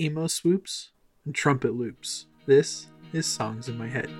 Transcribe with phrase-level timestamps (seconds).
[0.00, 0.90] emo swoops,
[1.24, 2.26] and trumpet loops.
[2.46, 4.10] This is Songs in My Head.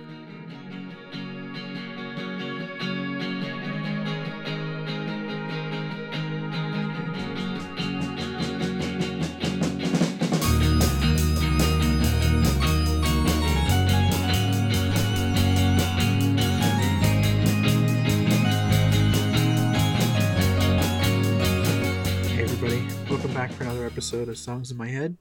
[23.97, 25.17] Episode of Songs in My Head.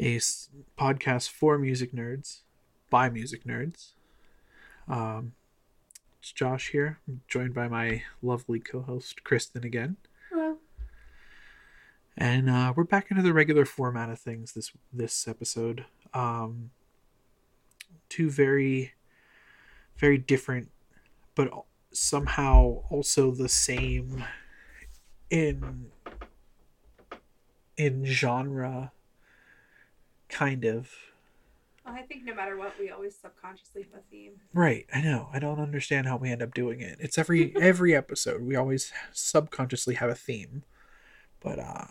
[0.00, 0.20] A
[0.78, 2.42] podcast for music nerds,
[2.88, 3.94] by music nerds.
[4.86, 5.32] Um,
[6.20, 9.96] it's Josh here, I'm joined by my lovely co-host Kristen again.
[10.30, 10.58] Hello.
[12.16, 15.84] And uh, we're back into the regular format of things this this episode.
[16.14, 16.70] Um,
[18.08, 18.92] two very,
[19.96, 20.70] very different,
[21.34, 21.50] but
[21.90, 24.24] somehow also the same
[25.28, 25.86] in
[27.76, 28.92] in genre,
[30.28, 30.90] kind of.
[31.84, 34.32] I think no matter what, we always subconsciously have a theme.
[34.52, 35.28] Right, I know.
[35.32, 36.98] I don't understand how we end up doing it.
[37.00, 40.64] It's every every episode we always subconsciously have a theme.
[41.40, 41.86] But uh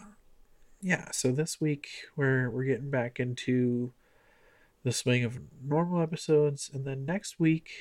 [0.82, 3.94] yeah, so this week we're we're getting back into
[4.84, 7.72] the swing of normal episodes and then next week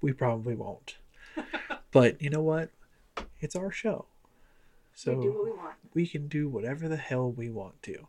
[0.00, 0.98] we probably won't.
[1.90, 2.70] but you know what?
[3.40, 4.06] It's our show.
[4.94, 5.74] So we do what we want.
[5.94, 8.06] we can do whatever the hell we want to.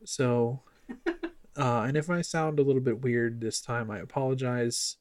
[0.00, 0.58] Fuck the rules.
[0.58, 0.60] So,
[1.56, 4.96] uh, and if I sound a little bit weird this time, I apologize.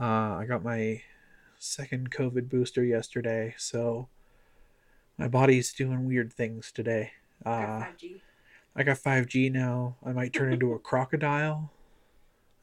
[0.00, 1.02] Uh, I got my
[1.58, 4.08] second COVID booster yesterday, so
[5.18, 7.12] my body's doing weird things today.
[7.44, 8.20] Uh, 5G.
[8.74, 9.96] I got 5G now.
[10.04, 11.72] I might turn into a crocodile.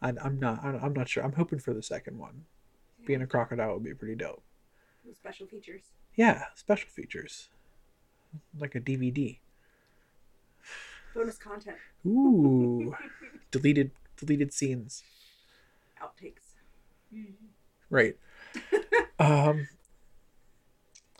[0.02, 0.64] I, I'm not.
[0.64, 1.24] I'm not sure.
[1.24, 2.46] I'm hoping for the second one.
[3.06, 4.44] Being a crocodile would be pretty dope.
[5.06, 5.84] With special features.
[6.16, 7.50] Yeah, special features,
[8.58, 9.40] like a DVD.
[11.14, 11.78] Bonus content.
[12.06, 12.96] Ooh,
[13.52, 15.04] deleted deleted scenes.
[16.02, 16.56] Outtakes.
[17.90, 18.16] Right.
[19.20, 19.68] um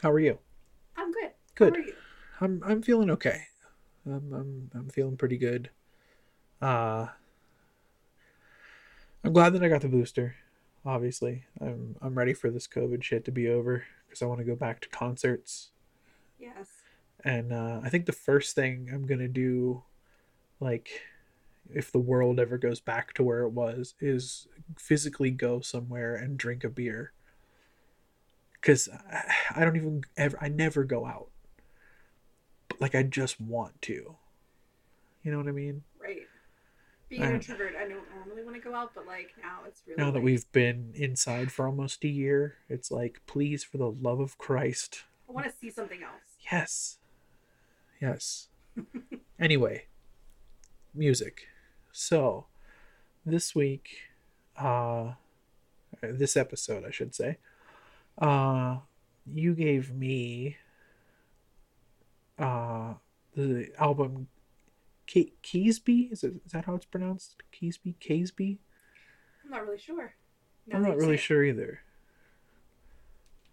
[0.02, 0.40] How are you?
[0.96, 1.32] I'm good.
[1.56, 1.76] Good.
[1.76, 1.94] How are you?
[2.42, 3.44] I'm I'm feeling okay.
[4.06, 5.70] I'm I'm I'm feeling pretty good.
[6.62, 7.08] Uh
[9.24, 10.36] I'm glad that I got the booster.
[10.86, 11.44] Obviously.
[11.60, 14.56] I'm I'm ready for this COVID shit to be over because I want to go
[14.56, 15.72] back to concerts.
[16.40, 16.68] Yes.
[17.24, 19.84] And uh I think the first thing I'm going to do
[20.60, 21.02] like
[21.74, 24.48] if the world ever goes back to where it was is
[24.78, 27.14] physically go somewhere and drink a beer
[28.54, 28.90] because
[29.56, 31.30] I don't even ever I never go out.
[32.68, 34.16] But like I just want to.
[35.24, 35.84] You know what I mean?
[36.02, 36.22] Right.
[37.10, 40.02] Being an introvert, I don't normally want to go out, but like now it's really.
[40.02, 44.20] Now that we've been inside for almost a year, it's like please for the love
[44.20, 45.04] of Christ.
[45.28, 46.22] I want to see something else.
[46.52, 46.98] Yes.
[48.02, 48.48] Yes.
[49.40, 49.86] anyway,
[50.94, 51.48] music.
[51.92, 52.46] So,
[53.26, 53.90] this week
[54.58, 55.14] uh
[56.02, 57.38] this episode I should say.
[58.18, 58.78] Uh
[59.32, 60.58] you gave me
[62.38, 62.94] uh
[63.36, 64.28] the album
[65.08, 67.36] Ke- Keysby is it is that how it's pronounced?
[67.54, 68.58] Keysby, Keysby?
[69.44, 70.14] I'm not really sure.
[70.68, 71.82] Now I'm not really sure either.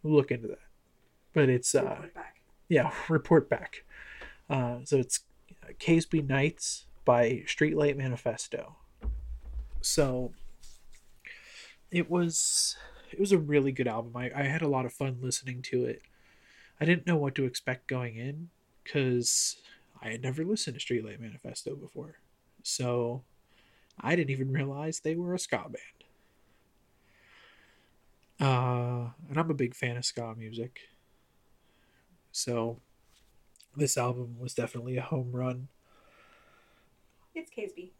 [0.02, 0.58] We'll look into that.
[1.32, 2.36] But it's uh back.
[2.68, 3.84] yeah, report back.
[4.48, 5.20] Uh, so it's
[5.78, 8.76] Caseby Nights by Streetlight Manifesto.
[9.80, 10.32] So
[11.90, 12.76] it was
[13.12, 14.16] it was a really good album.
[14.16, 16.02] I, I had a lot of fun listening to it.
[16.80, 18.50] I didn't know what to expect going in
[18.82, 19.56] because
[20.02, 22.16] I had never listened to Streetlight Manifesto before.
[22.62, 23.22] So
[24.00, 25.96] I didn't even realize they were a ska band.
[28.38, 30.80] Uh, and I'm a big fan of ska music.
[32.32, 32.80] So
[33.76, 35.68] this album was definitely a home run.
[37.34, 37.90] It's Caseby,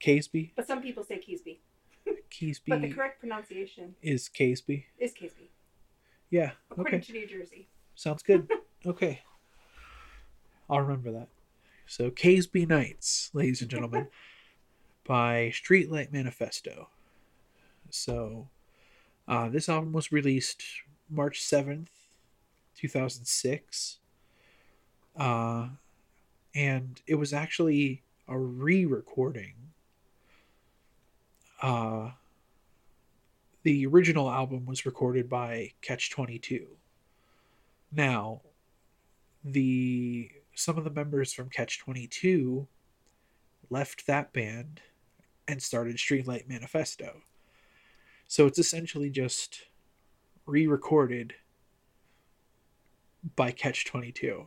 [0.00, 1.58] Caseby, but some people say Keysby.
[2.30, 4.84] Keysby But the correct pronunciation is Caseby.
[4.98, 5.48] is Caseby,
[6.30, 6.52] Yeah.
[6.70, 7.06] according Okay.
[7.06, 7.68] to New Jersey.
[7.94, 8.48] Sounds good.
[8.86, 9.22] okay.
[10.68, 11.28] I'll remember that.
[11.86, 14.08] So Caseby Nights, ladies and gentlemen,
[15.04, 16.88] by Streetlight Manifesto.
[17.90, 18.48] So
[19.28, 20.62] uh, this album was released
[21.10, 21.88] March 7th,
[22.76, 23.98] 2006.
[25.16, 25.68] Uh,
[26.54, 29.54] and it was actually a re-recording.
[31.62, 32.10] Uh,
[33.62, 36.66] the original album was recorded by Catch 22.
[37.92, 38.42] Now,
[39.44, 42.66] the some of the members from Catch 22
[43.70, 44.80] left that band
[45.48, 47.22] and started Streetlight Manifesto.
[48.28, 49.62] So it's essentially just
[50.46, 51.34] re recorded
[53.36, 54.46] by Catch 22.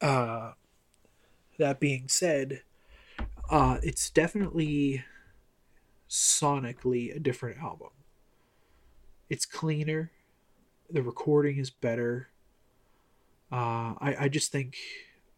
[0.00, 0.52] Uh
[1.58, 2.62] that being said
[3.50, 5.04] uh it's definitely
[6.08, 7.90] sonically a different album.
[9.28, 10.10] It's cleaner.
[10.90, 12.30] The recording is better.
[13.50, 14.76] Uh i i just think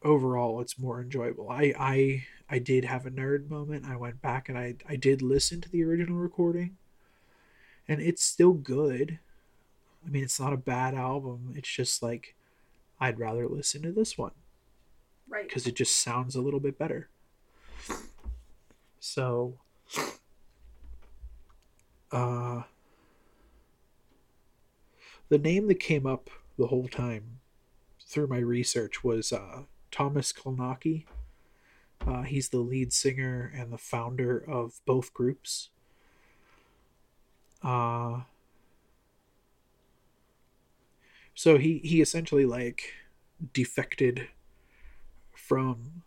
[0.02, 1.50] overall it's more enjoyable.
[1.50, 3.84] I i i did have a nerd moment.
[3.84, 6.76] I went back and i i did listen to the original recording.
[7.87, 9.19] And it's still good.
[10.06, 11.55] I mean it's not a bad album.
[11.56, 12.37] It's just like
[13.00, 14.32] i'd rather listen to this one
[15.29, 15.47] Right.
[15.47, 17.09] because it just sounds a little bit better.
[19.01, 19.55] So,
[22.11, 22.63] uh,
[25.29, 27.41] the name that came up the whole time
[28.01, 31.05] through my research was uh, Tomas Kalnoky.
[32.07, 35.71] Uh, he's the lead singer and the founder of both groups.
[37.63, 38.21] Uh,
[41.35, 42.95] so he he essentially like
[43.53, 44.29] defected
[45.49, 46.03] from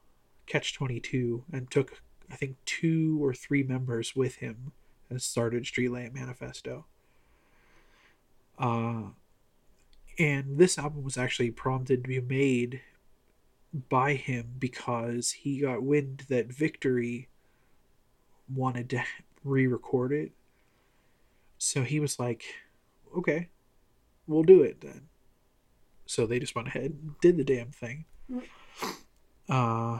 [0.45, 4.71] Catch 22 and took, I think, two or three members with him
[5.09, 6.85] and started Streetlight Manifesto.
[8.59, 9.09] Uh,
[10.19, 12.81] and this album was actually prompted to be made
[13.89, 17.27] by him because he got wind that Victory
[18.53, 19.03] wanted to
[19.43, 20.33] re record it.
[21.57, 22.43] So he was like,
[23.17, 23.49] okay,
[24.27, 25.07] we'll do it then.
[26.05, 28.05] So they just went ahead and did the damn thing.
[29.51, 29.99] Uh,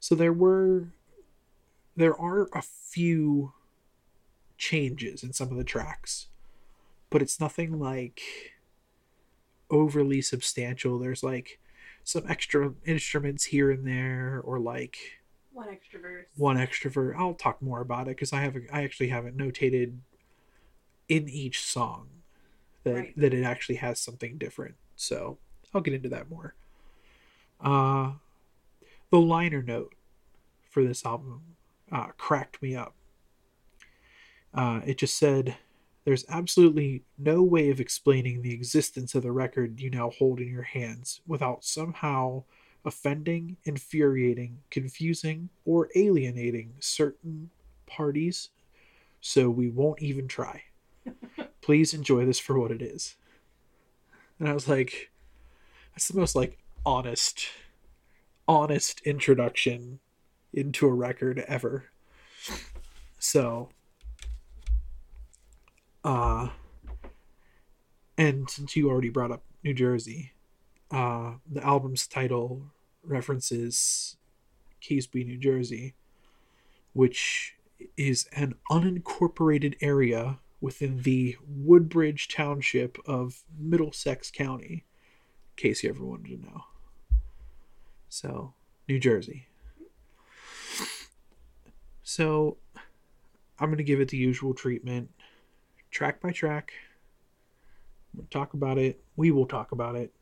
[0.00, 0.88] so there were
[1.96, 3.52] there are a few
[4.58, 6.26] changes in some of the tracks
[7.10, 8.20] but it's nothing like
[9.70, 11.60] overly substantial there's like
[12.02, 14.96] some extra instruments here and there or like
[15.52, 16.26] One extra verse.
[16.36, 19.98] one extrovert i'll talk more about it because i have i actually have it notated
[21.08, 22.08] in each song
[22.84, 23.14] that Right.
[23.16, 25.38] that it actually has something different so
[25.72, 26.54] i'll get into that more
[27.62, 28.12] uh
[29.10, 29.94] the liner note
[30.68, 31.42] for this album
[31.92, 32.94] uh cracked me up
[34.54, 35.56] uh it just said
[36.04, 40.48] there's absolutely no way of explaining the existence of the record you now hold in
[40.48, 42.42] your hands without somehow
[42.84, 47.50] offending, infuriating, confusing, or alienating certain
[47.86, 48.50] parties,
[49.20, 50.62] so we won't even try.
[51.60, 53.16] Please enjoy this for what it is.
[54.38, 55.10] And I was like,
[55.92, 57.46] that's the most like honest,
[58.48, 60.00] honest introduction
[60.52, 61.86] into a record ever.
[63.18, 63.70] So,
[66.04, 66.48] uh,
[68.16, 70.32] and since you already brought up New Jersey,
[70.90, 72.62] uh, the album's title
[73.04, 74.16] references
[74.82, 75.94] Caseby, New Jersey,
[76.92, 77.54] which
[77.96, 84.84] is an unincorporated area within the Woodbridge Township of Middlesex County,
[85.60, 86.64] case you ever wanted to know.
[88.08, 88.54] So,
[88.88, 89.46] New Jersey.
[92.02, 92.56] So,
[93.58, 95.10] I'm going to give it the usual treatment,
[95.90, 96.72] track by track.
[98.14, 99.00] We'll talk about it.
[99.16, 100.12] We will talk about it.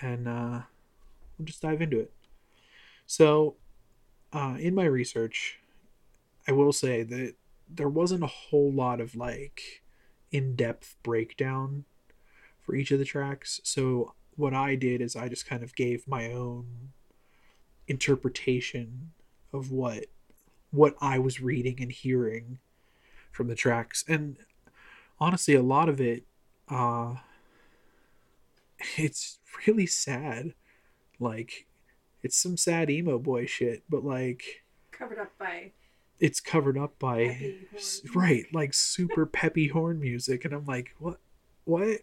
[0.00, 0.60] And uh,
[1.36, 2.12] we'll just dive into it.
[3.06, 3.56] So,
[4.32, 5.58] uh, in my research,
[6.46, 7.34] I will say that
[7.68, 9.82] there wasn't a whole lot of like
[10.30, 11.84] in depth breakdown
[12.60, 13.60] for each of the tracks.
[13.64, 16.92] So, what I did is I just kind of gave my own
[17.86, 19.12] interpretation
[19.52, 20.06] of what
[20.70, 22.58] what I was reading and hearing
[23.32, 24.04] from the tracks.
[24.06, 24.36] And
[25.18, 26.24] honestly, a lot of it
[26.68, 27.16] uh
[28.96, 30.54] it's really sad.
[31.18, 31.66] Like
[32.22, 34.62] it's some sad emo boy shit, but like
[34.92, 35.72] Covered up by
[36.20, 38.16] it's covered up by Peppy horn s- music.
[38.16, 41.20] right, like super peppy horn music and I'm like, "What?
[41.64, 42.00] What?"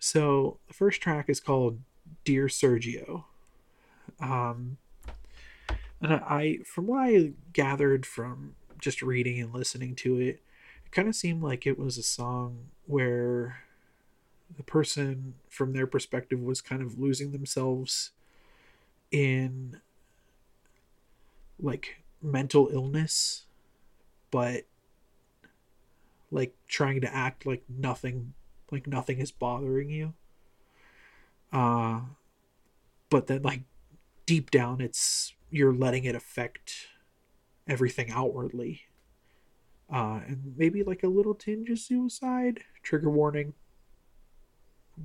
[0.00, 1.78] So, the first track is called
[2.24, 3.24] Dear Sergio.
[4.18, 4.78] Um
[6.00, 10.42] and I, I from what I gathered from just reading and listening to it,
[10.84, 13.64] it kind of seemed like it was a song where
[14.56, 18.10] the person from their perspective was kind of losing themselves
[19.10, 19.80] in
[21.60, 23.44] like mental illness
[24.30, 24.64] but
[26.30, 28.32] like trying to act like nothing
[28.72, 30.14] like nothing is bothering you
[31.52, 32.00] uh
[33.08, 33.62] but then like
[34.26, 36.88] deep down it's you're letting it affect
[37.66, 38.82] everything outwardly
[39.92, 43.54] uh and maybe like a little tinge of suicide trigger warning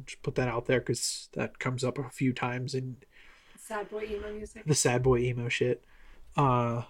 [0.05, 2.98] just put that out there because that comes up a few times in
[3.57, 4.63] sad boy emo music.
[4.65, 5.84] the sad boy emo shit.
[6.36, 6.84] Uh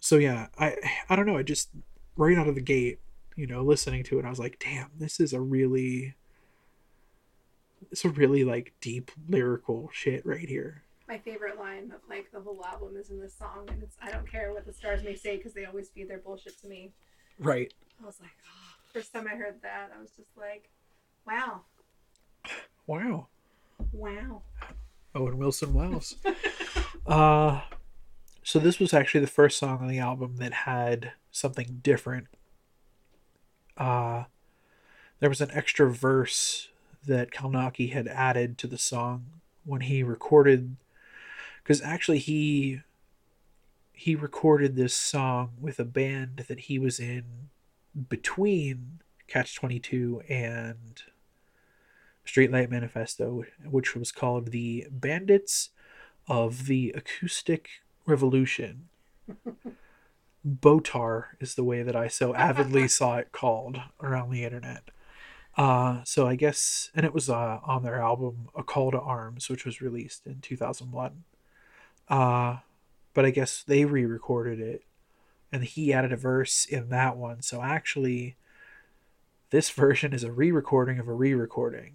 [0.00, 0.76] so yeah, I
[1.08, 1.70] I don't know, I just
[2.16, 3.00] right out of the gate,
[3.36, 6.14] you know, listening to it, I was like, damn, this is a really
[7.92, 10.82] it's a really like deep lyrical shit right here.
[11.06, 14.10] My favorite line of like the whole album is in this song, and it's I
[14.10, 16.92] don't care what the stars may say because they always feed their bullshit to me.
[17.38, 17.72] Right.
[18.02, 18.90] I was like, oh.
[18.92, 20.68] first time I heard that, I was just like,
[21.26, 21.62] wow,
[22.86, 23.26] Wow.
[23.92, 24.42] wow.
[25.14, 26.16] Owen Wilson Wells.
[27.06, 27.62] uh
[28.42, 32.28] so this was actually the first song on the album that had something different.
[33.76, 34.24] Uh
[35.20, 36.68] there was an extra verse
[37.06, 39.26] that Kalnoky had added to the song
[39.64, 40.76] when he recorded
[41.62, 42.82] because actually he
[43.92, 47.48] he recorded this song with a band that he was in
[48.10, 51.02] between Catch 22 and
[52.26, 55.70] Streetlight Manifesto, which was called the Bandits
[56.28, 57.68] of the Acoustic
[58.04, 58.88] Revolution.
[60.46, 64.84] Botar is the way that I so avidly saw it called around the internet.
[65.56, 69.48] Uh, so I guess, and it was uh, on their album A Call to Arms,
[69.48, 71.24] which was released in 2001.
[72.08, 72.58] Uh,
[73.14, 74.84] but I guess they re recorded it
[75.52, 77.42] and he added a verse in that one.
[77.42, 78.36] So actually,
[79.50, 81.94] this version is a re recording of a re recording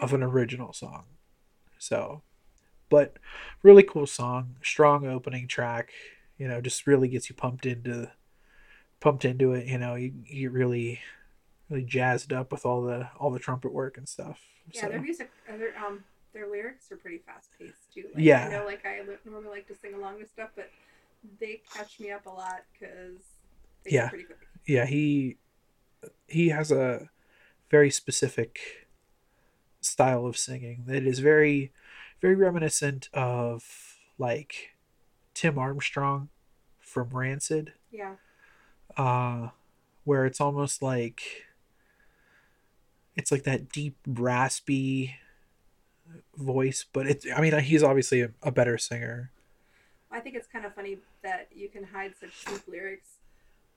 [0.00, 1.04] of an original song.
[1.78, 2.22] So,
[2.88, 3.18] but
[3.62, 5.90] really cool song, strong opening track.
[6.42, 8.10] You know, just really gets you pumped into
[8.98, 9.68] pumped into it.
[9.68, 10.98] You know, you you really
[11.70, 14.40] really jazzed up with all the all the trumpet work and stuff.
[14.72, 18.06] Yeah, so, their music, uh, their um, their lyrics are pretty fast paced too.
[18.12, 18.48] Like, Yeah.
[18.48, 20.68] I know, like I normally like to sing along with stuff, but
[21.38, 23.22] they catch me up a lot because
[23.86, 24.08] Yeah.
[24.08, 24.26] pretty
[24.66, 25.36] yeah, he
[26.26, 27.08] he has a
[27.70, 28.88] very specific
[29.80, 31.70] style of singing that is very
[32.20, 34.71] very reminiscent of like
[35.34, 36.28] Tim Armstrong
[36.80, 37.72] from Rancid.
[37.90, 38.14] Yeah,
[38.96, 39.48] uh
[40.04, 41.22] where it's almost like
[43.14, 45.14] it's like that deep raspy
[46.36, 49.30] voice but it's i mean he's obviously a, a better singer.
[50.10, 53.08] I think it's kind of funny that you can hide such deep lyrics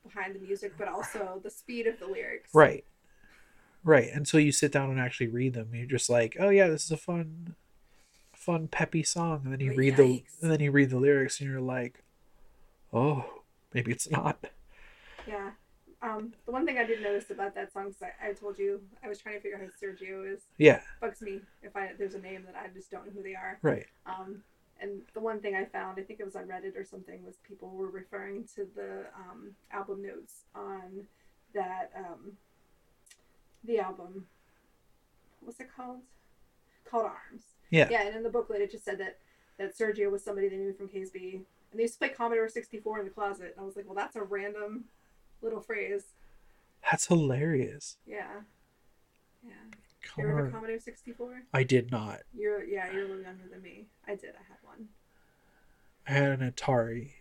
[0.04, 2.50] behind the music, but also the speed of the lyrics.
[2.54, 2.84] right.
[3.86, 4.10] Right.
[4.12, 5.70] Until you sit down and actually read them.
[5.74, 7.56] You're just like oh yeah this is a fun
[8.46, 11.40] fun peppy song and then you But read the and then you read the lyrics
[11.40, 12.04] and you're like
[12.94, 13.26] oh
[13.74, 14.38] maybe it's not
[15.28, 15.52] Yeah.
[16.02, 18.80] Um, the one thing I did notice about that song, because I, I told you
[19.04, 20.42] I was trying to figure out who Sergio is.
[20.58, 23.34] yeah Bugs me if I there's a name that I just don't know who they
[23.34, 23.58] are.
[23.64, 24.44] right Um,
[24.80, 27.38] and the one thing I found, I think it was on Reddit or something, was
[27.48, 31.08] people were referring to the um, album notes on
[31.54, 32.34] that um,
[33.64, 34.28] the album.
[35.42, 36.02] What's it called?
[36.90, 37.55] Called Arms.
[37.70, 37.88] Yeah.
[37.90, 39.18] Yeah, and in the booklet it just said that
[39.58, 41.46] that Sergio was somebody they knew from KSB, and
[41.80, 43.54] they used to play Commodore sixty four in the closet.
[43.56, 44.86] And I was like, well, that's a random
[45.42, 46.04] little phrase.
[46.90, 48.28] that's hilarious Yeah.
[49.44, 49.52] Yeah.
[50.18, 51.42] You remember Commodore- Commodore sixty four?
[51.54, 53.86] i did not You're yeah, you're a little younger than me.
[54.08, 54.32] I did.
[54.36, 54.88] I had one.
[56.08, 57.12] I had an Atari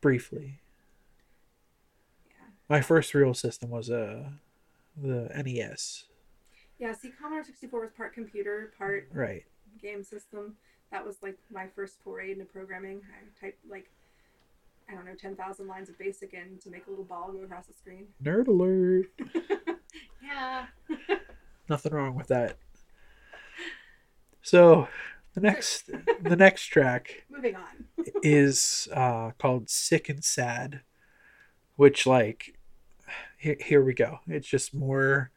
[0.00, 0.60] briefly.
[2.26, 2.32] Yeah.
[2.68, 4.32] My first real system was a
[5.00, 6.04] the E NES.
[6.82, 9.44] Yeah, see, Commodore 64 was part computer, part Right.
[9.80, 10.56] game system.
[10.90, 13.02] That was like my first foray into programming.
[13.06, 13.88] I typed like,
[14.90, 17.68] I don't know, 10,000 lines of basic in to make a little ball go across
[17.68, 18.08] the screen.
[18.24, 19.06] Nerd alert.
[20.20, 20.66] Yeah.
[21.68, 22.56] Nothing wrong with that.
[24.42, 24.88] So
[25.34, 25.88] the next
[26.20, 27.86] the next track Moving on.
[28.24, 30.80] is uh, called "Sick and Sad,"
[31.76, 32.58] which like
[33.38, 34.18] here, here we go.
[34.26, 35.30] It's just more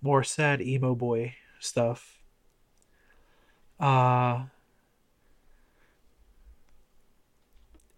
[0.00, 2.18] more sad emo boy stuff.
[3.80, 4.46] Uh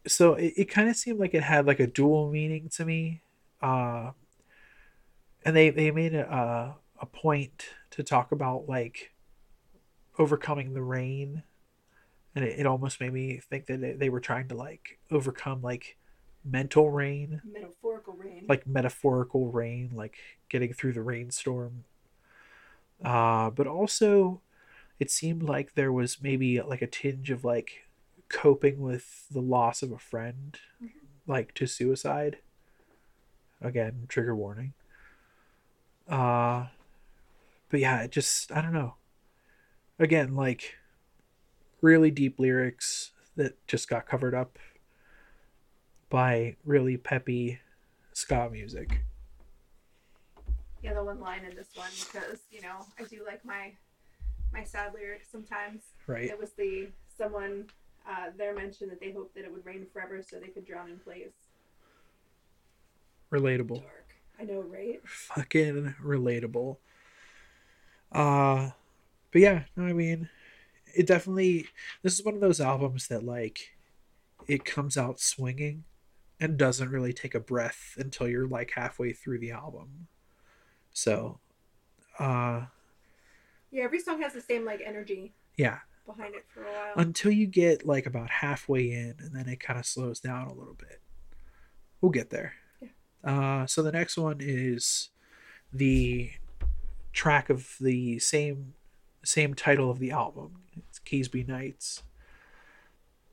[0.07, 3.23] so it, it kind of seemed like it had like a dual meaning to me.
[3.61, 4.13] Uh
[5.45, 9.13] and they they made a a point to talk about like
[10.19, 11.43] overcoming the rain
[12.35, 15.63] and it, it almost made me think that they, they were trying to like overcome
[15.63, 15.97] like
[16.45, 17.43] mental rain.
[17.45, 18.45] Metaphorical rain.
[18.49, 20.17] like metaphorical rain like
[20.49, 21.85] getting through the rainstorm.
[23.05, 24.41] Uh but also
[24.99, 27.85] it seemed like there was maybe like a tinge of like
[28.29, 30.91] coping with the loss of a friend Mhm.
[31.27, 32.39] like to suicide.
[33.61, 34.75] Again trigger warning.
[36.09, 36.67] Uh
[37.69, 38.95] but yeah it just i don't know.
[39.99, 40.77] Again like
[41.81, 44.59] really deep lyrics that just got covered up
[46.11, 47.59] by really peppy
[48.13, 49.03] ska music
[50.83, 53.73] yeah, the one line in this one because you know I do like my
[54.53, 55.83] my sad lyrics sometimes.
[56.07, 57.67] right It was the someone
[58.09, 60.91] uh, there mentioned that they hoped that it would rain forever so they could drown
[60.91, 61.35] in place.
[63.31, 64.15] relatable Dark.
[64.39, 65.01] I know, right?
[65.05, 66.79] fucking relatable
[68.11, 68.71] Uh,
[69.31, 70.29] but yeah, no, I mean,
[70.97, 71.69] it definitely.
[72.03, 73.77] This is one of those albums that like,
[74.49, 75.85] it comes out swinging,
[76.41, 80.09] and doesn't really take a breath until you're like halfway through the album.
[80.93, 81.39] So,
[82.19, 82.67] uh,
[83.71, 86.93] Yeah, every song has the same like energy yeah, behind it for a while.
[86.97, 90.55] until you get like about halfway in and then it kind of slows down a
[90.55, 91.01] little bit.
[92.01, 92.55] We'll get there.
[93.23, 95.11] Uh, so the next one is
[95.73, 96.31] the
[97.13, 98.73] track of the same
[99.23, 100.63] same title of the album.
[100.89, 102.03] It's keysby nights.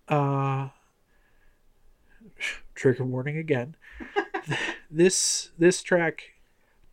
[0.09, 0.69] Uh
[2.77, 3.75] trigger warning again.
[4.89, 6.21] This this track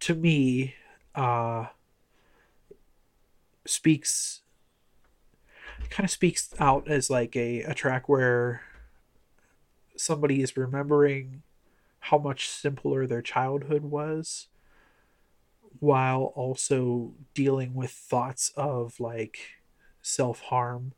[0.00, 0.74] to me
[1.14, 1.66] uh
[3.64, 4.42] speaks
[5.90, 8.62] kind of speaks out as like a, a track where
[9.96, 11.42] somebody is remembering
[12.00, 14.48] how much simpler their childhood was
[15.78, 19.38] while also dealing with thoughts of like
[20.02, 20.92] self-harm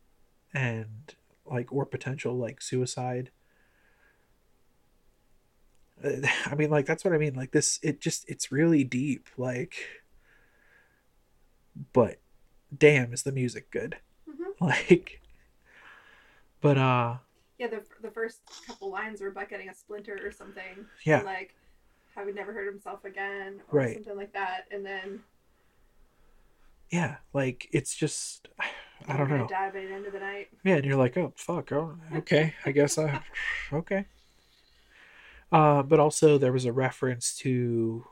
[0.55, 1.15] and
[1.45, 3.31] like or potential like suicide
[6.47, 9.77] i mean like that's what i mean like this it just it's really deep like
[11.93, 12.19] but
[12.77, 13.97] damn is the music good
[14.29, 14.61] Mhm.
[14.61, 15.21] like
[16.61, 17.17] but uh
[17.59, 20.85] Yeah, the the first couple lines were about getting a splinter or something.
[21.05, 21.19] Yeah.
[21.19, 21.55] and, like
[22.15, 23.95] how he never hurt himself again, or Right.
[23.95, 25.21] something like that, and then
[26.91, 28.49] yeah like it's just
[29.09, 30.49] i don't know Die by the end of the night.
[30.65, 33.21] yeah and you're like oh fuck oh okay i guess i
[33.73, 34.07] okay
[35.53, 38.05] uh but also there was a reference to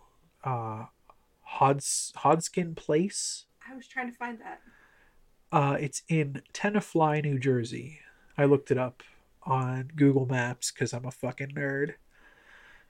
[0.45, 0.85] uh
[1.43, 3.45] Hods Hodskin Place.
[3.71, 4.61] I was trying to find that.
[5.53, 8.01] Uh, it's in Tenafly, New Jersey.
[8.37, 9.03] I looked it up
[9.45, 11.95] on Google Maps because I'm a fucking nerd.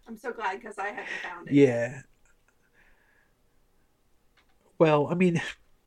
[0.08, 1.54] I'm so glad because I haven't found it.
[1.54, 2.02] Yeah.
[4.78, 5.40] Well, I mean,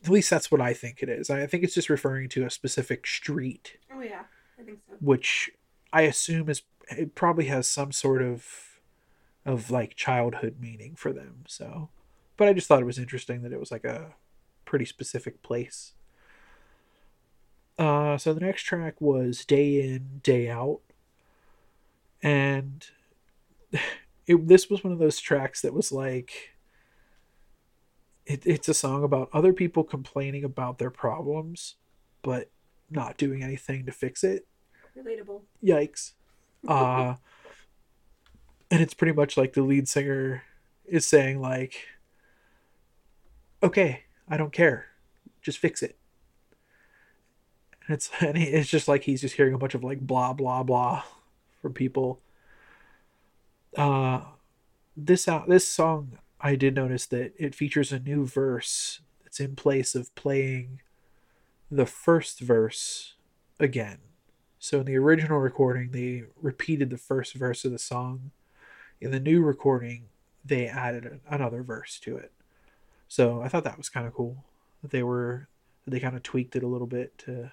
[0.04, 1.30] at least that's what I think it is.
[1.30, 4.24] I think it's just referring to a specific street, Oh yeah,
[4.60, 4.96] I think so.
[5.00, 5.50] which
[5.92, 8.46] I assume is it probably has some sort of
[9.46, 11.46] of like childhood meaning for them.
[11.48, 11.90] So,
[12.36, 14.14] but I just thought it was interesting that it was like a
[14.66, 15.94] pretty specific place.
[17.80, 20.82] Uh, so the next track was Day In, Day Out.
[22.22, 22.86] And
[24.28, 26.56] it, this was one of those tracks that was like,
[28.26, 31.76] it, it's a song about other people complaining about their problems,
[32.22, 32.50] but
[32.90, 34.46] not doing anything to fix it.
[34.98, 35.42] Relatable.
[35.64, 36.14] Yikes.
[36.66, 37.16] Uh,
[38.72, 40.44] and it's pretty much like the lead singer
[40.86, 41.88] is saying, like,
[43.62, 44.88] okay, I don't care.
[45.42, 45.98] Just fix it.
[47.88, 50.64] And it's and it's just like he's just hearing a bunch of like blah blah
[50.64, 51.04] blah
[51.62, 52.22] from people.
[53.76, 54.22] Uh
[54.96, 59.56] this out this song I did notice that it features a new verse that's in
[59.56, 60.82] place of playing
[61.70, 63.16] the first verse
[63.60, 63.98] again.
[64.60, 68.32] So in the original recording they repeated the first verse of the song.
[69.00, 70.06] In the new recording
[70.44, 72.32] they added another verse to it.
[73.08, 74.44] So I thought that was kind of cool.
[74.82, 75.48] That they were
[75.86, 77.52] they kind of tweaked it a little bit to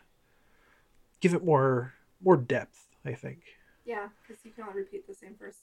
[1.20, 3.40] give it more more depth, I think.
[3.84, 5.58] Yeah, because you can only repeat the same verse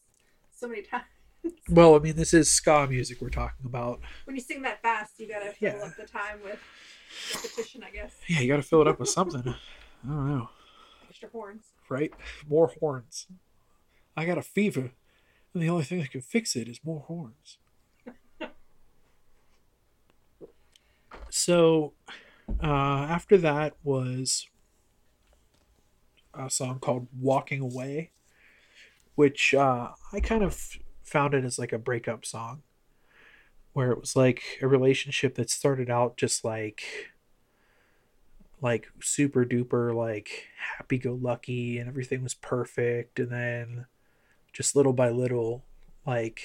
[0.56, 1.06] so many times.
[1.70, 4.00] Well, I mean, this is ska music we're talking about.
[4.26, 5.86] When you sing that fast, you gotta fill Yeah.
[5.86, 6.60] up the time with
[7.34, 8.14] repetition, I guess.
[8.28, 9.42] Yeah, you got to fill it up with something.
[9.48, 10.50] I don't know,
[11.12, 11.64] Extra horns.
[11.90, 12.14] right?
[12.48, 13.28] More horns.
[14.16, 14.92] I got a fever,
[15.54, 17.58] and the only thing that can fix it is more horns.
[21.30, 21.92] so,
[22.64, 24.48] uh, after that was
[26.34, 28.12] a song called "Walking Away,"
[29.16, 32.64] which uh, I kind of found it as like a breakup song,
[33.74, 37.11] where it was like a relationship that started out just like
[38.62, 40.48] like super duper like
[40.78, 43.20] happy go lucky and everything was perfect.
[43.20, 43.86] And then
[44.54, 45.64] just little by little
[46.06, 46.42] like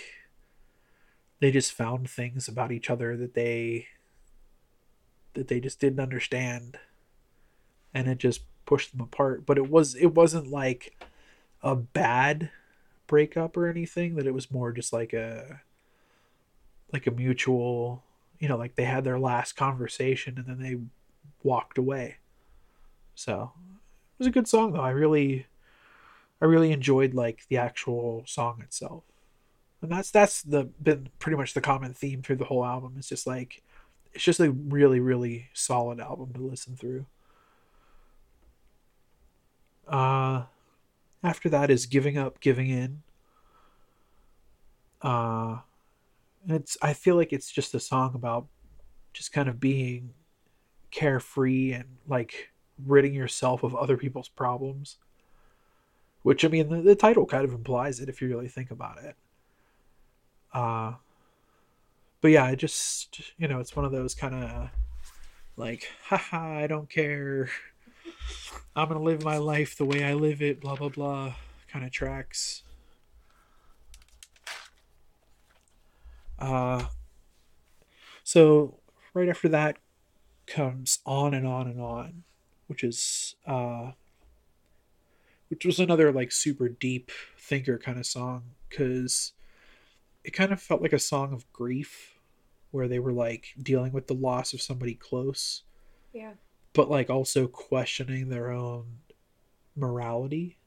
[1.41, 3.89] they just found things about each other that they
[5.35, 6.79] that they just didn't understand.
[7.93, 9.45] And it just pushed them apart.
[9.45, 10.97] But it was it wasn't like
[11.63, 12.51] a bad
[13.07, 15.61] breakup or anything that it was more just like a
[16.93, 18.03] like a mutual
[18.39, 20.77] you know like they had their last conversation and then they
[21.47, 22.17] walked away.
[23.15, 24.81] So it was a good song though.
[24.81, 25.47] I really
[26.43, 29.05] I really enjoyed like the actual song itself.
[29.81, 32.95] And that's that's the been pretty much the common theme through the whole album.
[32.99, 33.63] It's just like
[34.13, 37.07] it's just a really, really solid album to listen through.
[39.89, 40.45] Uh
[41.23, 43.03] after that is giving up, giving in.
[45.01, 45.59] Uh
[46.49, 48.47] it's I feel like it's just a song about
[49.13, 50.13] just kind of being
[50.91, 52.51] carefree and like
[52.85, 54.99] ridding yourself of other people's problems.
[56.23, 59.03] Which I mean, the, the title kind of implies it if you really think about
[59.03, 59.17] it.
[60.53, 60.95] Uh,
[62.21, 64.71] but yeah, I just you know, it's one of those kind of
[65.57, 67.49] like, haha, I don't care.
[68.75, 71.35] I'm gonna live my life the way I live it, blah blah blah,
[71.69, 72.63] kind of tracks.
[76.39, 76.85] Uh,
[78.23, 78.81] so
[79.15, 79.79] right after that
[80.47, 82.23] comes on and on and on,
[82.67, 83.93] which is uh,
[85.49, 89.33] which was another like super deep thinker kind of song because
[90.25, 92.19] it kind of felt like a song of grief
[92.73, 95.63] where they were like dealing with the loss of somebody close
[96.13, 96.33] Yeah.
[96.73, 98.99] but like also questioning their own
[99.77, 100.59] morality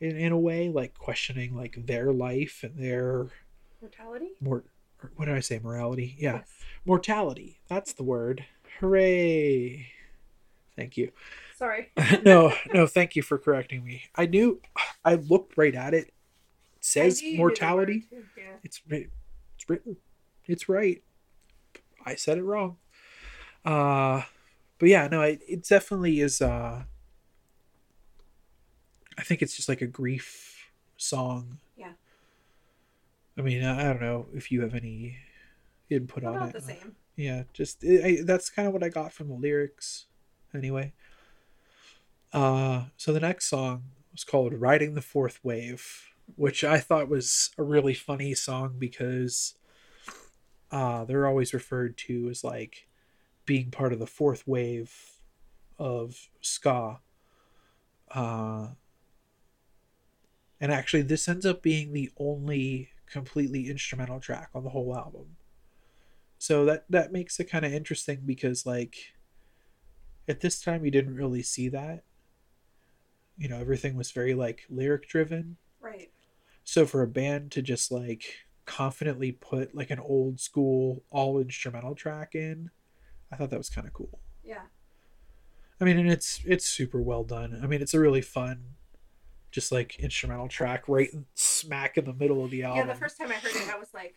[0.00, 3.26] in, in a way like questioning like their life and their
[3.82, 4.30] Mortality?
[4.40, 4.64] more
[5.16, 5.58] what did i say?
[5.58, 6.16] Morality?
[6.18, 6.36] Yeah.
[6.36, 6.48] Yes.
[6.84, 7.60] mortality.
[7.68, 8.44] That's the word.
[8.78, 9.88] Hooray.
[10.76, 11.12] Thank you.
[11.56, 11.90] Sorry.
[12.24, 14.04] no no thank you for correcting me.
[14.14, 14.60] I knew
[15.04, 16.08] i looked right at it.
[16.08, 18.08] It says knew you knew the mortality.
[18.36, 18.44] Yeah.
[18.62, 19.96] it's it's written.
[20.46, 21.02] It's right.
[22.04, 22.76] I said it wrong.
[23.64, 24.22] Uh
[24.78, 26.82] but yeah no it, it definitely is uh
[29.18, 30.50] i think it's just like a grief
[31.00, 31.58] song.
[33.40, 35.16] I mean i, don't know if you have any
[35.88, 36.94] input on About it the same.
[37.16, 40.06] yeah just I, that's kind of what i got from the lyrics
[40.54, 40.92] anyway
[42.34, 47.50] uh so the next song was called riding the fourth wave which i thought was
[47.56, 49.54] a really funny song because
[50.70, 52.86] uh they're always referred to as like
[53.46, 54.94] being part of the fourth wave
[55.78, 57.00] of ska
[58.14, 58.68] uh
[60.60, 65.36] and actually this ends up being the only completely instrumental track on the whole album.
[66.38, 68.96] So that that makes it kind of interesting because like
[70.28, 72.04] at this time you didn't really see that.
[73.36, 75.56] You know everything was very like lyric driven.
[75.80, 76.10] Right.
[76.62, 78.24] so for a band to just like
[78.66, 82.70] confidently put like an old school all instrumental track in
[83.32, 84.20] i thought that was kind of cool.
[84.44, 84.64] Yeah.
[85.80, 87.58] i mean and it's it's super well done.
[87.62, 88.76] I mean it's a really fun
[89.50, 93.18] just like instrumental track right smack in the middle of the album Yeah, the first
[93.18, 94.14] time I heard it, I was like,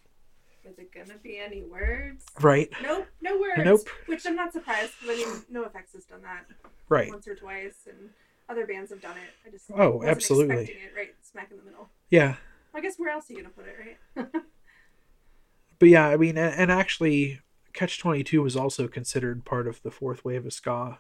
[0.63, 2.25] is it gonna be any words?
[2.41, 3.61] right Nope, no words.
[3.63, 3.81] Nope.
[4.05, 6.45] Which I'm not surprised because I mean, NOFX has done that
[6.89, 8.09] right once or twice, and
[8.49, 9.47] other bands have done it.
[9.47, 10.55] I just Oh, absolutely.
[10.61, 11.89] expecting it right smack in the middle.
[12.09, 12.35] yeah
[12.75, 14.27] I guess where else are you gonna put it, right?
[15.79, 17.41] but yeah i mean and, and actually
[17.73, 20.99] catch 22 was also considered part of the fourth wave of ska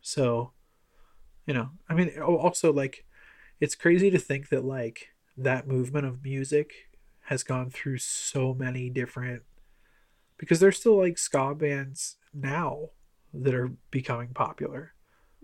[0.00, 0.50] so
[1.46, 3.04] you know i mean also like
[3.60, 6.72] it's crazy to think that like that movement of music
[7.24, 9.42] has gone through so many different
[10.38, 12.88] because there's still like ska bands now
[13.32, 14.92] that are becoming popular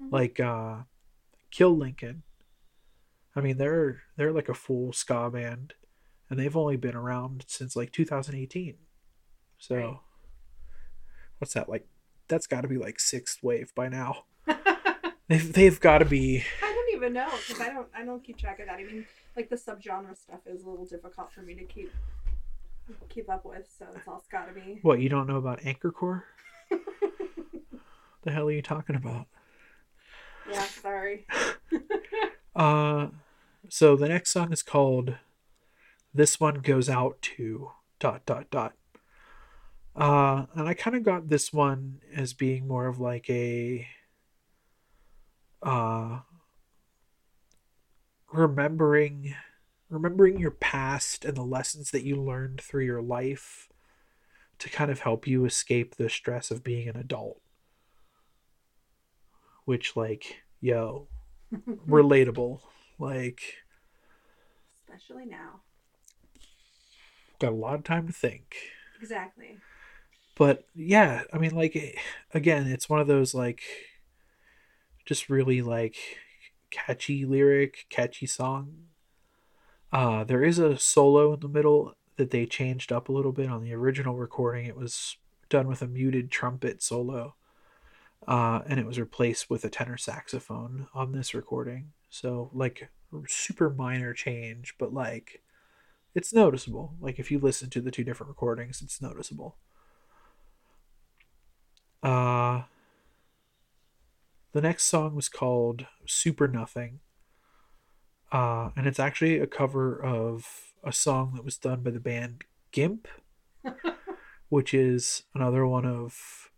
[0.00, 0.12] Mhm.
[0.12, 0.82] like uh
[1.50, 2.22] kill lincoln
[3.36, 5.74] i mean they're they're like a full ska band
[6.28, 8.74] and they've only been around since like 2018
[9.58, 9.96] so Right.
[11.38, 11.86] what's that like
[12.28, 14.24] that's got to be like sixth wave by now
[15.28, 16.44] they've, they've got to be
[16.96, 18.78] even know because I don't I don't keep track of that.
[18.78, 19.06] I mean,
[19.36, 21.92] like the subgenre stuff is a little difficult for me to keep
[23.08, 24.78] keep up with, so it's all gotta be.
[24.82, 26.24] what you don't know about anchor core
[28.22, 29.26] the hell are you talking about
[30.48, 31.26] Yeah, sorry.
[32.56, 33.08] uh
[33.68, 35.16] so the next song is called
[36.14, 38.74] this one goes out to dot dot dot
[39.96, 43.86] uh and i kind of got this one as being more of like a
[45.62, 46.20] uh
[48.32, 49.34] remembering
[49.88, 53.68] remembering your past and the lessons that you learned through your life
[54.58, 57.40] to kind of help you escape the stress of being an adult
[59.64, 61.06] which like yo
[61.88, 62.60] relatable
[62.98, 63.40] like
[64.88, 65.60] Especially now.
[67.38, 68.56] got a lot of time to think
[69.00, 69.58] Exactly.
[70.36, 71.92] but yeah i mean like eh,
[72.34, 73.62] again it's one of those like
[75.04, 75.96] just really like
[76.76, 78.74] catchy lyric catchy song.
[79.92, 83.48] Uh there is a solo in the middle that they changed up a little bit
[83.48, 84.66] on the original recording.
[84.66, 85.16] It was
[85.48, 87.34] done with a muted trumpet solo
[88.28, 91.92] uh and it was replaced with a tenor saxophone on this recording.
[92.10, 92.90] So like
[93.26, 95.42] super minor change but like
[96.14, 96.94] it's noticeable.
[97.00, 99.56] Like if you listen to the two different recordings it's noticeable.
[102.02, 102.62] Uh,
[104.56, 107.00] the next song was called Super Nothing.
[108.32, 112.42] Uh, and it's actually a cover of a song that was done by the band
[112.72, 113.06] Gimp,
[114.48, 116.50] which is another one of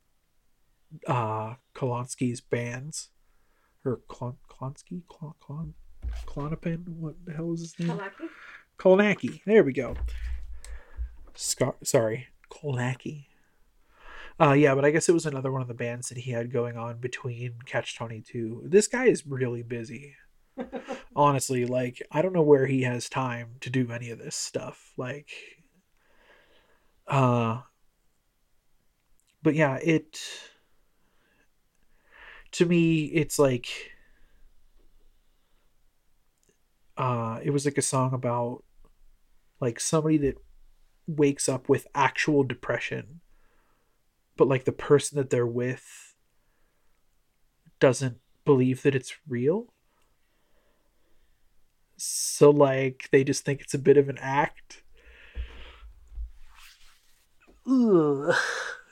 [1.08, 3.08] uh Kolonsky's bands.
[3.84, 5.02] Or Klon Klonsky?
[5.10, 5.72] Klon Klon
[6.24, 6.86] Klonopin?
[6.86, 8.00] What the hell is his name?
[8.78, 9.40] Kalnoky.
[9.44, 9.96] There we go.
[11.34, 12.28] Scar- sorry.
[12.48, 13.26] Kolnacki
[14.40, 16.52] uh yeah but I guess it was another one of the bands that he had
[16.52, 20.14] going on between Catch 22 this guy is really busy.
[21.16, 24.92] Honestly like I don't know where he has time to do any of this stuff
[24.96, 25.30] like
[27.06, 27.60] uh
[29.42, 30.20] but yeah it
[32.52, 33.92] to me it's like
[36.96, 38.64] uh it was like a song about
[39.60, 40.36] like somebody that
[41.06, 43.20] wakes up with actual depression
[44.38, 46.14] but like the person that they're with
[47.78, 49.74] doesn't believe that it's real
[51.98, 54.82] so like they just think it's a bit of an act
[57.68, 58.34] Ugh.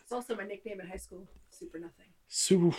[0.03, 1.27] It's also my nickname in high school.
[1.51, 2.07] Super nothing.
[2.29, 2.73] So,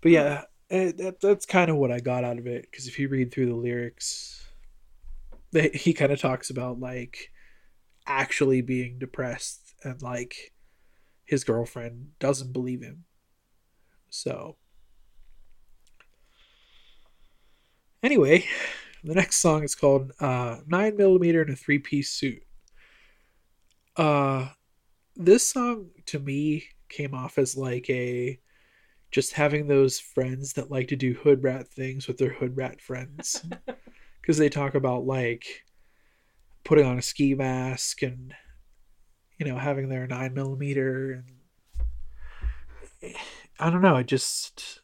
[0.00, 2.68] but yeah, eh, that, that's kind of what I got out of it.
[2.70, 4.46] Because if you read through the lyrics,
[5.50, 7.31] they, he kind of talks about like
[8.06, 10.52] actually being depressed and like
[11.24, 13.04] his girlfriend doesn't believe him.
[14.10, 14.56] So,
[18.02, 18.44] anyway,
[19.04, 22.42] the next song is called uh, Nine Millimeter in a Three Piece Suit.
[23.96, 24.48] Uh,
[25.16, 28.38] this song to me came off as like a
[29.10, 32.80] just having those friends that like to do hood rat things with their hood rat
[32.80, 33.44] friends
[34.20, 35.64] because they talk about like
[36.64, 38.34] putting on a ski mask and
[39.38, 41.24] you know having their nine millimeter
[43.02, 43.14] and
[43.58, 44.80] i don't know it just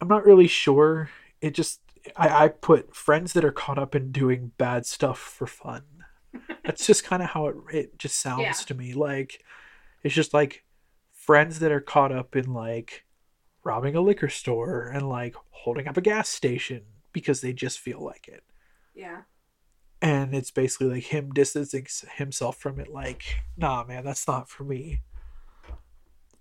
[0.00, 1.80] i'm not really sure it just
[2.16, 5.82] i, I put friends that are caught up in doing bad stuff for fun
[6.64, 8.52] that's just kind of how it it just sounds Yeah.
[8.52, 9.44] to me like
[10.02, 10.64] it's just like
[11.12, 13.04] friends that are caught up in like
[13.62, 18.00] robbing a liquor store and like holding up a gas station because they just feel
[18.02, 18.42] like it
[18.94, 19.22] Yeah.
[20.02, 21.86] And it's basically like him distancing
[22.16, 23.22] himself from it like
[23.56, 25.02] nah man that's not for me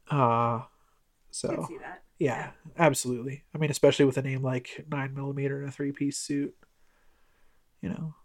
[0.09, 0.61] uh
[1.31, 2.03] so can see that.
[2.17, 3.43] yeah, absolutely.
[3.53, 6.55] I mean, especially with a name like nine millimeter and a three piece suit.
[7.81, 8.15] You know.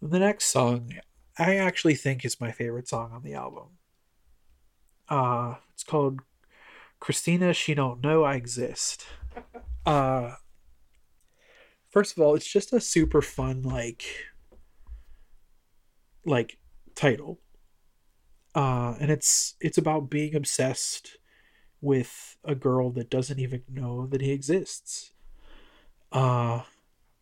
[0.00, 0.92] The next song,
[1.38, 3.78] I actually think is my favorite song on the album.
[5.08, 6.20] Uh, it's called
[7.00, 7.54] Christina.
[7.54, 9.06] She don't know I exist.
[9.86, 10.36] Uh,
[11.90, 14.02] first of all, it's just a super fun like,
[16.24, 16.58] like
[16.94, 17.40] title.
[18.54, 21.18] Uh, and it's it's about being obsessed
[21.80, 25.12] with a girl that doesn't even know that he exists.
[26.12, 26.62] Uh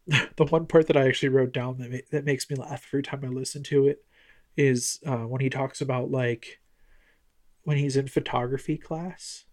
[0.36, 3.02] the one part that I actually wrote down that ma- that makes me laugh every
[3.02, 4.04] time I listen to it
[4.56, 6.60] is uh, when he talks about like
[7.62, 9.44] when he's in photography class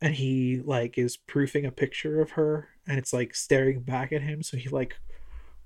[0.00, 4.22] and he like is proofing a picture of her and it's like staring back at
[4.22, 4.96] him so he like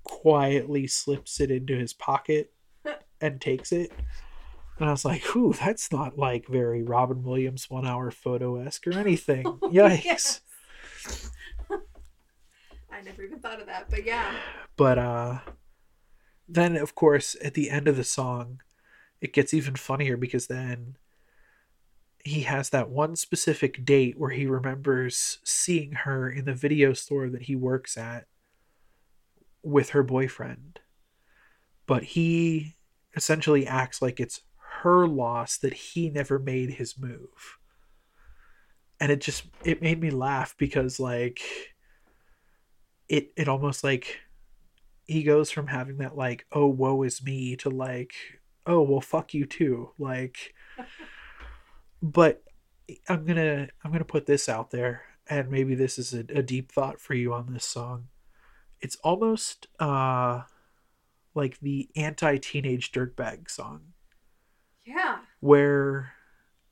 [0.05, 2.53] quietly slips it into his pocket
[3.20, 3.92] and takes it
[4.80, 8.87] and I was like, "Ooh, that's not like very Robin Williams one hour photo esque
[8.87, 10.04] or anything." Yikes!
[10.04, 10.40] Yes.
[12.90, 14.35] I never even thought of that, but yeah.
[14.76, 15.38] But uh,
[16.48, 18.62] then of course at the end of the song,
[19.20, 20.96] it gets even funnier because then
[22.24, 27.28] he has that one specific date where he remembers seeing her in the video store
[27.28, 28.26] that he works at
[29.62, 30.80] with her boyfriend.
[31.87, 32.76] But he
[33.16, 34.42] essentially acts like it's
[34.83, 37.59] her loss that he never made his move.
[38.99, 41.40] And it just it made me laugh because like
[43.09, 44.20] it it almost like
[45.07, 48.12] he goes from having that like oh woe is me to like
[48.66, 50.55] oh well fuck you too like
[52.03, 52.44] but
[53.09, 56.70] i'm gonna i'm gonna put this out there and maybe this is a, a deep
[56.70, 58.07] thought for you on this song
[58.81, 60.42] it's almost uh
[61.35, 63.81] like the anti-teenage dirtbag song
[64.85, 65.19] Yeah.
[65.40, 66.12] where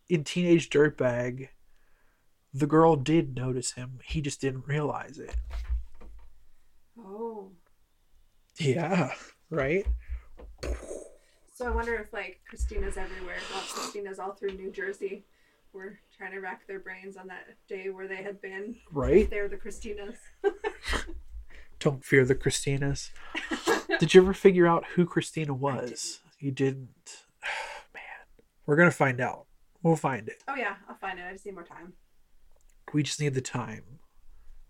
[0.08, 1.48] in teenage dirtbag
[2.54, 5.34] the girl did notice him he just didn't realize it
[6.98, 7.50] Oh.
[8.58, 9.12] yeah
[9.50, 9.86] right
[11.54, 13.36] So I wonder if like Christina's everywhere.
[13.56, 15.24] Of Christina's all through New Jersey
[15.72, 18.76] were trying to rack their brains on that day where they had been.
[18.92, 20.16] right They're the Christinas.
[21.80, 23.10] Don't fear the Christinas.
[24.00, 26.20] Did you ever figure out who Christina was?
[26.40, 27.24] You didn't.
[27.94, 28.02] Man,
[28.66, 29.46] we're gonna find out.
[29.82, 30.42] We'll find it.
[30.48, 31.24] Oh yeah, I'll find it.
[31.28, 31.92] I just need more time.
[32.92, 34.00] We just need the time.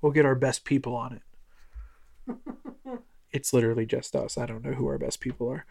[0.00, 2.36] We'll get our best people on it.
[3.30, 4.38] It's literally just us.
[4.38, 5.66] I don't know who our best people are.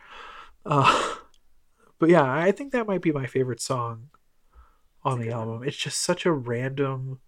[0.65, 1.15] Uh,
[1.99, 4.09] but yeah, I think that might be my favorite song
[5.03, 5.39] on the good one.
[5.49, 5.67] album.
[5.67, 7.19] It's just such a random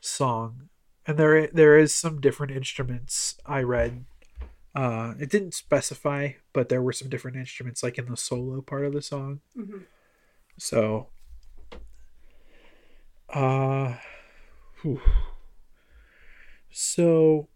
[0.00, 0.68] song,
[1.08, 3.38] and there there is some different instruments.
[3.46, 4.04] I read.
[4.74, 8.84] Uh, it didn't specify, but there were some different instruments, like in the solo part
[8.84, 9.40] of the song.
[9.56, 9.78] hmm
[10.58, 11.08] So,
[13.30, 13.96] uh,
[14.82, 15.00] whew.
[16.70, 17.48] so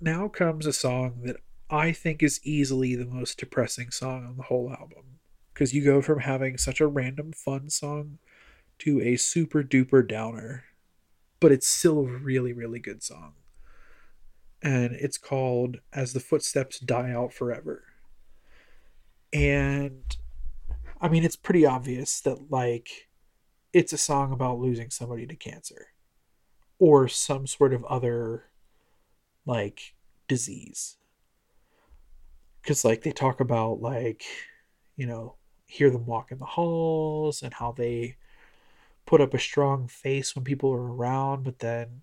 [0.00, 1.36] now comes a song that
[1.70, 5.20] I think is easily the most depressing song on the whole album.
[5.54, 8.18] Because you go from having such a random fun song
[8.80, 10.64] to a super duper downer,
[11.40, 13.34] but it's still a really, really good song.
[14.62, 17.84] And it's called As the Footsteps Die Out Forever.
[19.32, 20.02] And
[21.00, 23.08] I mean, it's pretty obvious that, like,
[23.72, 25.88] it's a song about losing somebody to cancer
[26.78, 28.46] or some sort of other,
[29.46, 29.94] like,
[30.26, 30.96] disease.
[32.62, 34.24] Because, like, they talk about, like,
[34.96, 38.16] you know, hear them walk in the halls and how they
[39.08, 42.02] put up a strong face when people are around, but then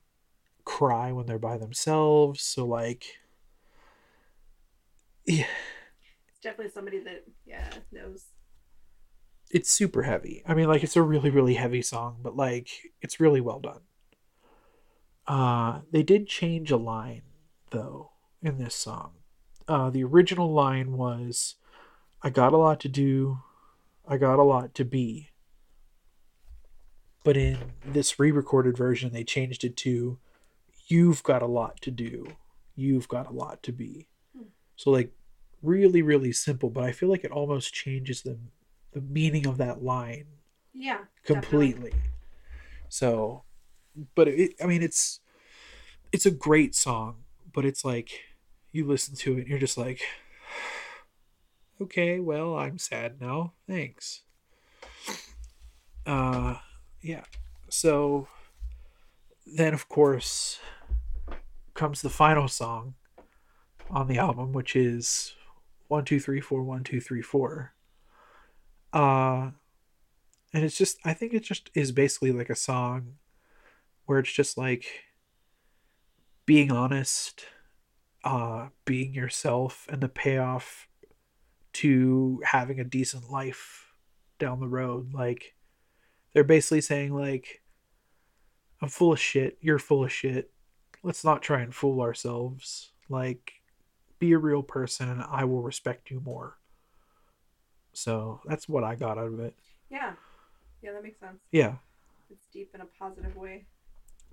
[0.65, 2.43] cry when they're by themselves.
[2.43, 3.05] So, like,
[5.25, 5.45] yeah,
[6.27, 8.25] It's definitely somebody that yeah knows.
[9.51, 10.43] it's super heavy.
[10.45, 13.81] I mean, like it's a really really heavy song, but like it's really well done.
[15.27, 17.23] Uh they did change a line
[17.71, 19.13] though in this song.
[19.67, 21.55] Uh the original line was
[22.23, 23.39] I got a lot to do,
[24.07, 25.31] I got a lot to be.
[27.25, 30.19] But in this re-recorded version they changed it to
[30.87, 32.37] you've got a lot to do,
[32.75, 34.09] you've got a lot to be.
[34.77, 35.13] So like
[35.61, 38.39] really really simple, but I feel like it almost changes the
[38.93, 40.27] the meaning of that line
[40.73, 41.05] Yeah.
[41.23, 41.93] completely.
[42.89, 43.45] So,
[44.15, 45.21] but it, I mean, it's
[46.13, 48.21] it's a great song, but it's like
[48.73, 50.01] you listen to it and you're just like,
[51.81, 53.53] okay, well, I'm sad now.
[53.67, 54.23] Thanks.
[56.05, 56.55] Uh,
[57.05, 57.23] yeah.
[57.69, 58.27] So
[59.45, 60.59] then, of course,
[61.73, 62.95] comes the final song
[63.89, 65.35] on the album, which is
[65.87, 67.73] one, two, three, four, one, two, three, four.
[68.91, 69.51] Uh,
[70.55, 73.15] and it's just i think it just is basically like a song
[74.05, 74.85] where it's just like
[76.45, 77.45] being honest
[78.23, 80.87] uh being yourself and the payoff
[81.73, 83.93] to having a decent life
[84.39, 85.54] down the road like
[86.35, 87.61] they're basically saying like
[88.81, 89.57] i'm full of shit.
[89.61, 90.51] You're full of shit.
[91.01, 92.91] Let's not try and fool ourselves.
[93.09, 93.53] Like
[94.19, 95.09] be a real person.
[95.09, 96.57] And i will respect you more.
[97.93, 99.55] So that's what i got out of it.
[99.89, 100.13] Yeah.
[100.83, 101.39] Yeah, that makes sense.
[101.51, 101.75] yeah.
[102.29, 103.65] It's deep in a positive way.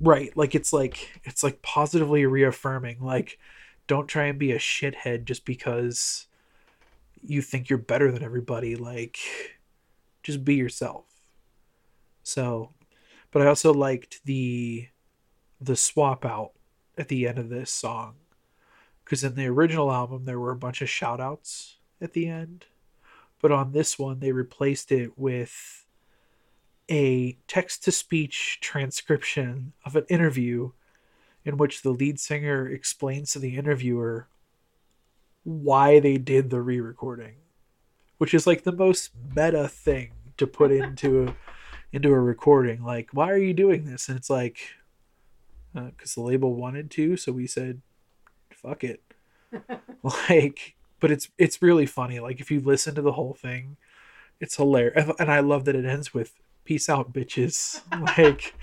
[0.00, 0.36] right.
[0.36, 2.98] Like it's like it's like positively reaffirming.
[3.00, 3.38] Like
[3.86, 6.26] don't try and be a shithead just because
[7.22, 8.74] you think you're better than everybody.
[8.74, 9.18] Like
[10.24, 11.11] just be yourself
[12.22, 12.70] so
[13.30, 14.88] but i also liked the
[15.60, 16.52] the swap out
[16.98, 18.16] at the end of this song.
[19.04, 22.66] Because in the original album there were a bunch of shout outs at the end
[23.40, 25.86] but on this one they replaced it with
[26.90, 30.70] a text to speech transcription of an interview
[31.44, 34.28] in which the lead singer explains to the interviewer
[35.44, 37.34] why they did the re-recording
[38.18, 41.36] which is like the most meta thing to put into a,
[41.92, 44.08] into a recording like why are you doing this?
[44.08, 44.58] And it's like
[45.76, 47.80] uh, because the label wanted to so we said
[48.50, 49.02] fuck it.
[50.02, 53.76] Like but it's it's really funny like if you listen to the whole thing
[54.40, 56.32] it's hilarious and i love that it ends with
[56.64, 57.82] peace out bitches.
[58.16, 58.54] Like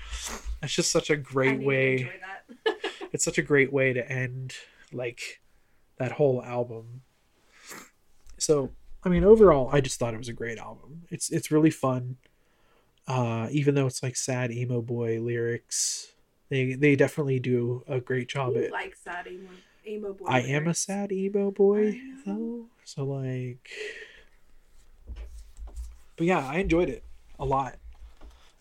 [0.62, 2.10] it's just such a great way
[3.12, 4.54] it's such a great way to end
[4.92, 5.40] like
[5.98, 7.02] that whole album.
[8.38, 8.70] So
[9.04, 11.02] i mean overall i just thought it was a great album.
[11.10, 12.16] It's it's really fun
[13.08, 16.12] uh even though it's like sad emo boy lyrics
[16.48, 19.50] they they definitely do a great job You at like sad emo,
[19.86, 20.26] emo boy.
[20.26, 22.66] I am a sad emo boy though.
[22.84, 23.70] So like
[26.16, 27.04] But yeah, I enjoyed it
[27.38, 27.76] a lot.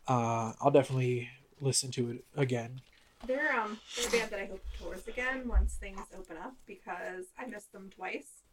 [0.07, 1.29] Uh I'll definitely
[1.61, 2.81] listen to it again.
[3.27, 7.25] They're um they're a band that I hope tours again once things open up because
[7.37, 8.43] I missed them twice.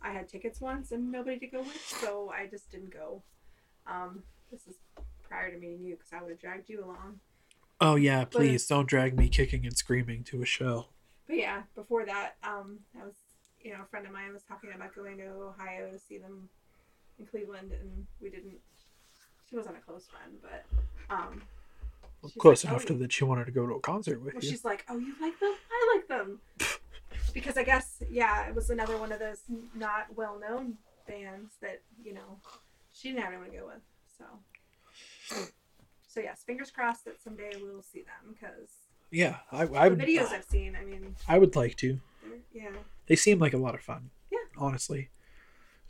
[0.00, 3.22] I had tickets once and nobody to go with, so I just didn't go.
[3.86, 4.74] Um, this is
[5.32, 7.20] prior to meeting you because I would have dragged you along.
[7.80, 10.88] Oh yeah, please don't drag me kicking and screaming to a show.
[11.26, 13.14] But yeah, before that, um, I was
[13.60, 16.48] you know a friend of mine was talking about going to Ohio to see them
[17.18, 18.58] in Cleveland, and we didn't.
[19.48, 20.64] She wasn't a close friend, but
[21.14, 21.42] um,
[22.24, 24.34] she's Close like, enough "Oh, to that she wanted to go to a concert with
[24.34, 24.50] Well, you.
[24.50, 25.54] she's like, "Oh, you like them?
[25.70, 26.40] I like them."
[27.34, 29.40] because I guess, yeah, it was another one of those
[29.74, 30.74] not well-known
[31.08, 32.38] bands that you know
[32.92, 33.82] she didn't have anyone to go with.
[34.18, 34.24] So,
[36.06, 38.70] so yes, fingers crossed that someday we'll see them because
[39.10, 41.98] Yeah, I I the would videos I've seen, I mean, I would like to.
[42.52, 42.70] yeah.
[43.06, 44.10] They seem like a lot of fun.
[44.30, 44.38] Yeah.
[44.56, 45.08] honestly.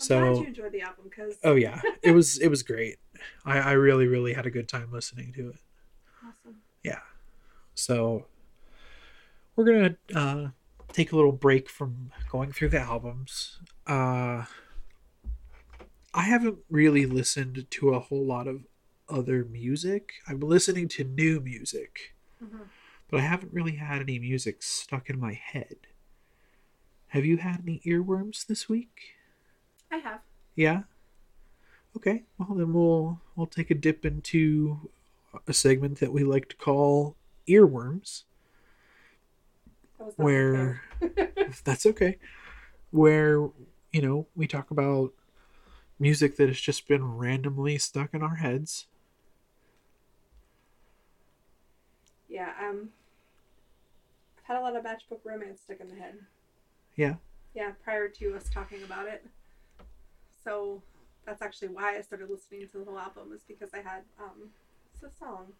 [0.01, 2.97] I'm so glad you enjoyed the album because oh yeah, it was it was great.
[3.45, 5.57] I I really really had a good time listening to it.
[6.27, 6.57] awesome.
[6.83, 7.01] Yeah.
[7.75, 8.27] So
[9.55, 10.49] we're gonna uh,
[10.93, 13.59] take a little break from going through the albums.
[13.87, 14.47] Uh,
[16.15, 18.63] I haven't really listened to a whole lot of
[19.13, 20.15] other music.
[20.27, 22.69] I'm listening to new music, Mhm.
[23.09, 25.77] but I haven't really had any music stuck in my head.
[27.09, 29.17] Have you had any earworms this week?
[29.91, 30.21] I have.
[30.57, 30.85] Yeah.
[31.97, 32.25] Okay.
[32.39, 34.91] Well, then we'll we'll take a dip into
[35.47, 38.25] a segment that we like to call earworms,
[39.99, 40.83] That where
[41.65, 42.19] that's okay.
[42.91, 43.51] Where
[43.93, 45.13] you know we talk about
[45.99, 48.87] music that has just been randomly stuck in our heads.
[52.33, 52.53] Yeah.
[52.61, 52.89] Um,
[54.39, 56.15] I've had a lot of matchbook romance stuck in the head.
[56.97, 57.17] Yeah.
[57.55, 59.25] Yeah, prior to us talking about it.
[60.43, 60.83] So
[61.27, 64.49] that's actually why I started listening to the whole album was because I had um,
[64.95, 65.53] it's a song,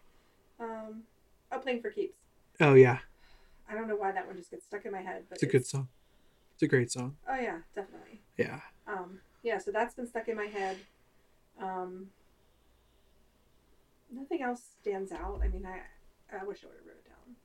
[0.59, 1.03] um,
[1.51, 2.17] "Oh, Playing for Keeps."
[2.59, 2.97] Oh yeah,
[3.69, 5.47] I don't know why that one just gets stuck in my head, but it's a
[5.47, 5.87] good song.
[6.55, 7.15] It's a great song.
[7.29, 8.21] Oh yeah, definitely.
[8.37, 8.59] Yeah.
[8.87, 10.77] Um, yeah, so that's been stuck in my head.
[11.61, 12.07] Um,
[14.11, 15.41] nothing else stands out.
[15.43, 15.79] I mean, I
[16.39, 17.35] I wish I would have wrote it down.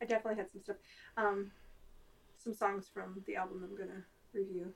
[0.00, 0.76] I definitely had some stuff.
[1.16, 1.50] Um,
[2.38, 4.72] some songs from the album I'm gonna review,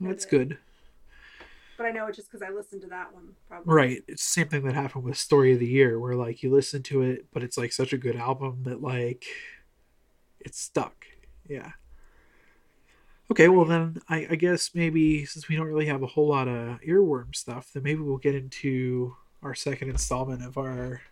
[0.00, 0.38] That's Okay.
[0.38, 0.58] good.
[1.76, 3.34] but I know it's just because I listened to that one.
[3.48, 3.74] Probably.
[3.74, 4.04] Right.
[4.08, 6.82] It's the same thing that happened with Story of the Year, where like you listen
[6.84, 9.26] to it, but it's like such a good album that like
[10.40, 11.04] it's stuck.
[11.48, 11.72] Yeah.
[13.30, 16.46] Okay, well then I, I guess maybe since we don't really have a whole lot
[16.48, 21.02] of earworm stuff, then maybe we'll get into our second installment of our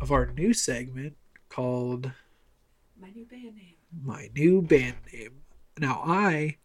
[0.00, 1.16] of our new segment
[1.48, 2.12] called
[3.00, 3.74] My new band name.
[4.02, 5.42] my new band name.
[5.78, 6.56] Now I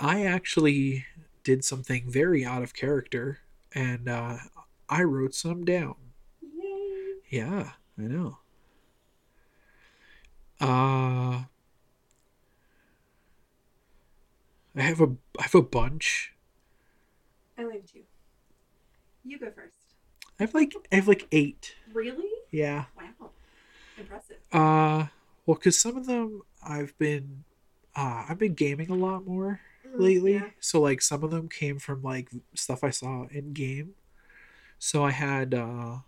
[0.00, 1.06] I actually
[1.44, 3.38] did something very out of character
[3.74, 4.38] and uh
[4.88, 5.96] I wrote some down.
[6.42, 7.14] Yay!
[7.30, 8.38] Yeah, I know.
[10.60, 11.44] Uh
[14.74, 15.08] I have a
[15.38, 16.32] I have a bunch.
[17.58, 18.04] I leave it to you.
[19.24, 19.76] You go first.
[20.40, 21.74] I have like I have like 8.
[21.92, 22.30] Really?
[22.50, 22.86] Yeah.
[22.96, 23.30] Wow.
[23.98, 24.36] Impressive.
[24.52, 25.06] Uh
[25.46, 27.44] well cuz some of them I've been
[27.94, 29.60] uh I've been gaming a lot more.
[29.94, 30.34] lately.
[30.34, 30.50] Yeah.
[30.60, 33.94] So like some of them came from like stuff I saw in game.
[34.78, 35.98] So I had uh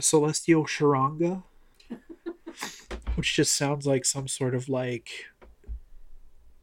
[0.00, 1.42] Celestial Charanga,
[3.16, 5.10] which just sounds like some sort of like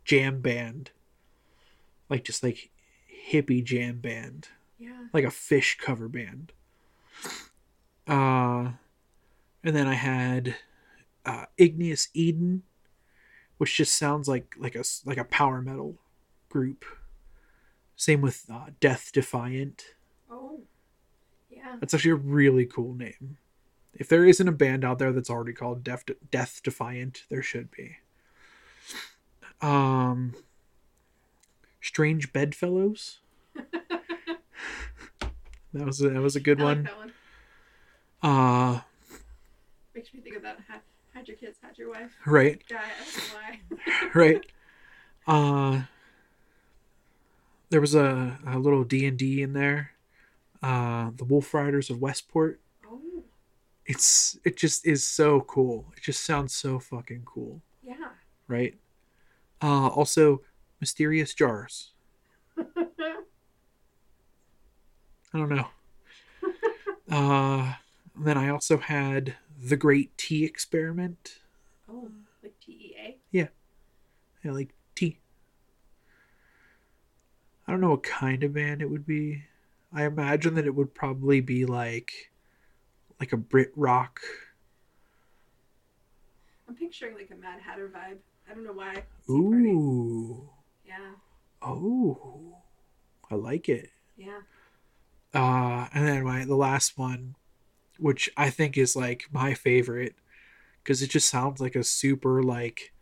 [0.06, 0.92] jam band.
[2.10, 2.70] Like just like
[3.32, 4.48] hippie jam band.
[4.80, 5.08] Yeah.
[5.14, 6.52] Like a Phish cover band.
[8.08, 8.72] Uh
[9.64, 10.56] and then I had
[11.26, 12.64] uh Igneous Eden,
[13.58, 15.98] which just sounds like like a like a power metal
[16.50, 16.86] group.
[17.96, 19.96] Same with uh, Death Defiant.
[20.30, 20.62] Oh.
[21.50, 21.78] Yeah.
[21.80, 23.38] That's actually a really cool name.
[23.94, 27.72] If there isn't a band out there that's already called Death Death Defiant, there should
[27.72, 27.98] be.
[29.60, 30.36] Um,
[31.82, 33.20] Strange Bedfellows.
[35.74, 37.12] That was a, that was a good like one.
[38.24, 38.80] Uh,
[39.96, 40.60] Makes me think of that.
[41.14, 42.12] Had, your kids, had your wife.
[42.26, 42.78] right, Guy.
[42.78, 44.10] I don't know why.
[44.14, 44.46] right.
[45.28, 45.82] Uh,
[47.70, 49.92] there was a, a little D and D in there.
[50.64, 52.62] Uh, the Wolf Riders of Westport.
[52.90, 53.02] oh.
[53.86, 55.92] It's it just is so cool.
[55.98, 57.96] It just sounds so fucking cool, Yeah.
[58.48, 58.76] right?
[59.62, 60.44] Uh, also,
[60.80, 61.92] mysterious jars.
[62.58, 62.64] I
[65.34, 65.68] don't know.
[67.12, 67.74] Uh,
[68.20, 71.40] then I also had the Great Tea Experiment.
[71.90, 72.10] oh.
[72.44, 73.18] Like T E A.
[73.32, 75.18] Yeah, like tea.
[77.68, 79.44] I don't know what kind of band it would be.
[79.92, 82.32] I imagine that it would probably be like,
[83.20, 84.22] like a Brit rock.
[86.70, 88.18] I'm picturing like a Mad Hatter vibe.
[88.50, 88.94] I don't know why.
[89.26, 89.34] Tea.
[89.34, 90.50] Ooh,
[90.86, 91.12] Yeah.
[91.62, 92.56] oh,
[93.30, 93.90] I like it.
[94.18, 94.40] Yeah.
[95.34, 97.36] Uh, and then my the last one,
[98.00, 100.16] which I think is like my favorite,
[100.84, 102.94] because it just sounds like a super like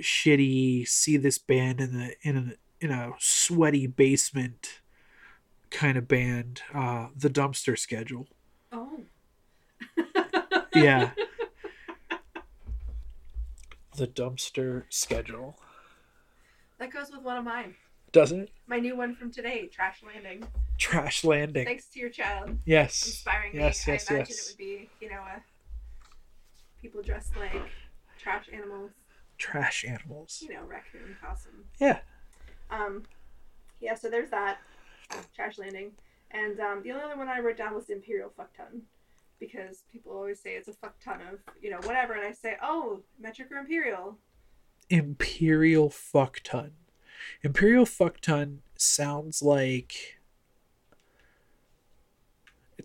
[0.00, 4.80] shitty see this band in the in a in a sweaty basement
[5.70, 6.62] kind of band.
[6.74, 8.26] Uh, the Dumpster Schedule.
[8.72, 9.00] Oh.
[10.74, 11.10] Yeah.
[13.96, 15.58] the Dumpster Schedule.
[16.78, 17.74] That goes with one of mine.
[18.12, 18.50] Doesn't it?
[18.66, 20.44] My new one from today, Trash Landing.
[20.78, 21.64] Trash landing.
[21.64, 23.06] Thanks to your child Yes.
[23.06, 23.92] inspiring Yes, me.
[23.94, 24.46] yes, I imagine yes.
[24.46, 25.42] it would be, you know, a
[26.80, 27.62] people dressed like
[28.18, 28.90] trash animals,
[29.38, 30.42] Trash animals.
[30.46, 31.64] you know, raccoon, possum.
[31.80, 32.00] Yeah.
[32.70, 33.04] Um,
[33.80, 34.58] yeah, so there's that
[35.34, 35.92] trash landing,
[36.30, 38.82] and um, the only other one I wrote down was imperial fuck ton,
[39.40, 42.56] because people always say it's a fuck ton of you know whatever, and I say
[42.62, 44.18] oh metric or imperial.
[44.90, 46.72] Imperial fuck ton.
[47.42, 50.15] Imperial fuck ton sounds like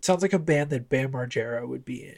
[0.02, 2.18] it sounds like a band that Bam Margera would be in.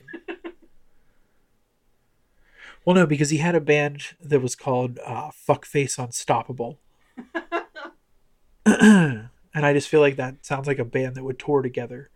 [2.85, 6.79] well, no, because he had a band that was called uh, Fuckface Unstoppable,
[8.65, 12.09] and I just feel like that sounds like a band that would tour together.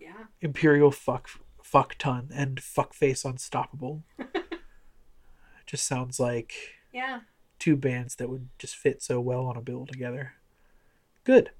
[0.00, 1.28] Yeah, Imperial fuck
[1.62, 4.02] fuck ton and Fuckface Unstoppable.
[5.64, 6.54] just sounds like
[6.92, 7.20] yeah,
[7.60, 10.32] two bands that would just fit so well on a bill together.
[11.22, 11.52] Good.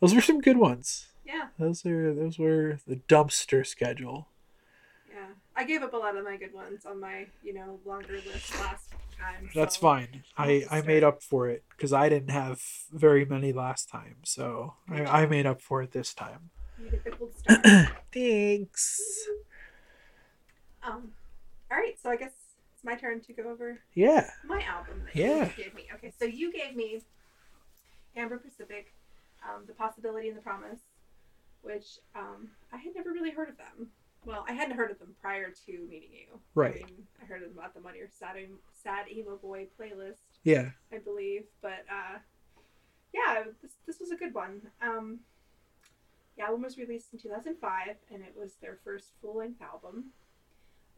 [0.00, 1.09] Those were some good ones.
[1.32, 4.28] Yeah, Those are those were the dumpster schedule.
[5.12, 5.26] yeah.
[5.56, 8.54] I gave up a lot of my good ones on my you know longer list
[8.60, 9.50] last time.
[9.54, 10.24] That's so- fine.
[10.36, 12.60] I I made up for it because I didn't have
[12.92, 16.50] very many last time, so I, I made up for it this time.
[16.82, 17.88] You get the gold star.
[18.12, 19.00] Thanks.
[20.82, 21.12] um,
[21.70, 22.32] all right, so I guess
[22.74, 24.30] it's my turn to go over Yeah.
[24.46, 25.50] my album that Yeah.
[25.56, 25.86] you gave me.
[25.94, 27.02] Okay, so you gave me
[28.16, 28.92] Amber Pacific,
[29.46, 30.80] um, The Possibility and the Promise,
[31.62, 33.88] which um, I had never really heard of them.
[34.24, 36.38] Well, I hadn't heard of them prior to meeting you.
[36.54, 36.82] Right.
[36.84, 38.36] I, mean, I heard about them on your Sad,
[38.72, 40.70] Sad Emo Boy playlist, Yeah.
[40.92, 41.44] I believe.
[41.62, 42.18] But uh,
[43.14, 44.60] yeah, this, this was a good one.
[44.82, 45.20] Um,
[46.36, 50.10] the album was released in 2005, and it was their first full length album.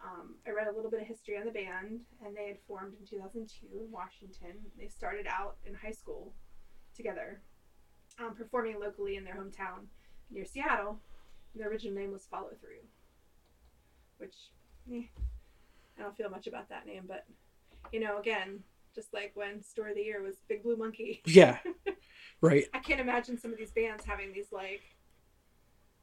[0.04, 2.94] Um, I read a little bit of history on the band, and they had formed
[3.00, 4.58] in 2002 in Washington.
[4.76, 6.32] They started out in high school
[6.96, 7.40] together,
[8.18, 9.86] um, performing locally in their hometown
[10.32, 10.98] near Seattle.
[11.54, 12.80] And their original name was Follow Through,
[14.18, 14.34] which
[14.92, 15.02] eh,
[15.98, 17.26] I don't feel much about that name, but
[17.92, 18.60] you know, again,
[18.94, 21.22] just like when Story of the Year was Big Blue Monkey.
[21.26, 21.58] Yeah.
[22.40, 22.64] Right.
[22.74, 24.82] I can't imagine some of these bands having these like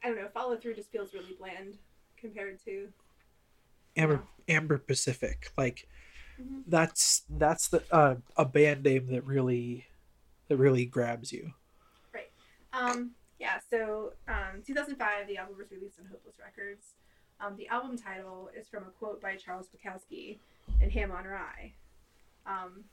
[0.02, 1.76] I don't know, follow through just feels really bland
[2.16, 2.88] compared to
[3.94, 5.50] Amber Amber Pacific.
[5.58, 5.86] Like
[6.40, 6.62] Mhm.
[6.66, 9.86] that's that's the uh, a band name that really
[10.48, 11.52] that really grabs you.
[12.14, 12.30] Right.
[12.72, 13.10] Um
[13.40, 16.94] yeah, so um 2005 the album was released on Hopeless Records.
[17.40, 20.38] Um, the album title is from a quote by Charles Bukowski
[20.80, 21.72] in Ham on Rye.
[22.46, 22.84] Um,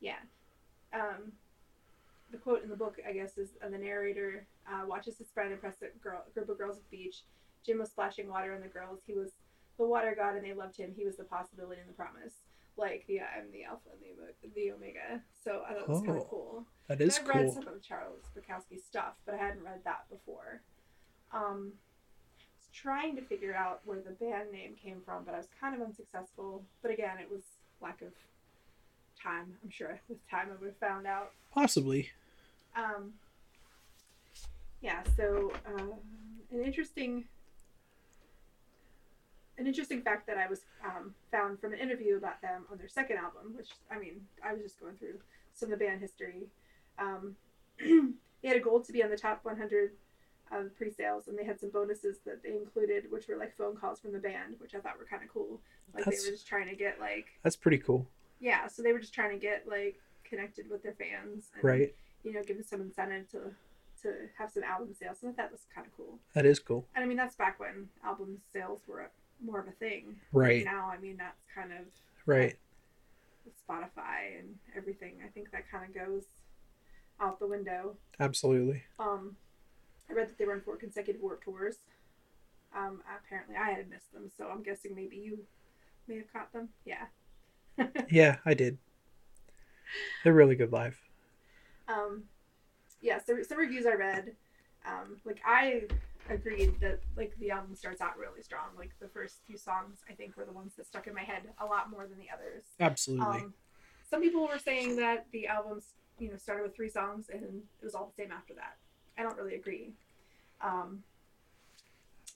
[0.00, 0.20] yeah.
[0.92, 1.32] Um,
[2.30, 5.50] the quote in the book, I guess, is uh, the narrator uh, watches his friend
[5.50, 7.22] impress a girl, group of girls at the beach.
[7.64, 9.00] Jim was splashing water on the girls.
[9.06, 9.32] He was
[9.78, 10.92] the water god, and they loved him.
[10.94, 12.34] He was the possibility and the promise.
[12.76, 15.22] Like the I'm the alpha and the, the omega.
[15.44, 16.66] So I thought it was kind Oh, of cool.
[16.88, 20.62] That is I've read some of Charles Bukowski's stuff, but I hadn't read that before.
[21.32, 21.72] Um,
[22.38, 25.48] I was trying to figure out where the band name came from, but I was
[25.60, 26.64] kind of unsuccessful.
[26.80, 27.42] But again, it was
[27.80, 28.12] lack of
[29.22, 29.54] time.
[29.62, 31.32] I'm sure with time I would have found out.
[31.52, 32.10] Possibly.
[32.76, 33.12] Um,
[34.80, 35.92] yeah, so um,
[36.50, 37.24] an interesting
[39.62, 42.88] an interesting fact that I was um, found from an interview about them on their
[42.88, 45.20] second album, which I mean, I was just going through
[45.54, 46.48] some of the band history.
[46.98, 47.36] Um,
[47.78, 49.92] they had a goal to be on the top 100
[50.50, 54.00] of pre-sales, and they had some bonuses that they included, which were like phone calls
[54.00, 55.60] from the band, which I thought were kind of cool.
[55.94, 58.06] Like That's- they were just trying to get like That's pretty cool.
[58.40, 61.94] yeah, so they were just trying to get like connected with their fans, and, Right.
[62.24, 63.54] You know, give them some incentive to
[64.02, 66.18] to have some album sales, and I thought that was kind of cool.
[66.34, 66.84] That is cool.
[66.96, 69.00] And I mean, that's back when album sales were
[69.44, 70.16] more of a thing.
[70.32, 70.64] Right.
[70.64, 71.86] Now, I mean, that's kind of
[72.26, 72.56] Right.
[73.68, 75.14] Spotify and everything.
[75.24, 76.24] I think that kind of goes
[77.20, 77.96] out the window.
[78.20, 78.82] Absolutely.
[78.98, 79.36] Um,
[80.08, 81.76] I read that they were on four consecutive Warp tours.
[82.76, 85.38] Um, apparently, I had missed them, so I'm guessing maybe you
[86.08, 86.68] may have caught them.
[86.84, 87.06] Yeah.
[88.10, 88.78] Yeah, I did.
[90.24, 90.98] They're really good live.
[91.88, 92.24] um,
[93.00, 93.18] yeah.
[93.26, 94.36] So some reviews I read,
[94.86, 95.84] um, like I
[96.30, 98.66] agreed that like the album starts out really strong.
[98.76, 101.42] Like the first few songs, I think, were the ones that stuck in my head
[101.60, 102.64] a lot more than the others.
[102.80, 103.24] Absolutely.
[103.40, 103.54] Um,
[104.08, 107.84] some people were saying that the albums, you know, started with three songs and it
[107.84, 108.76] was all the same after that.
[109.18, 109.92] I don't really agree.
[110.60, 111.02] Um,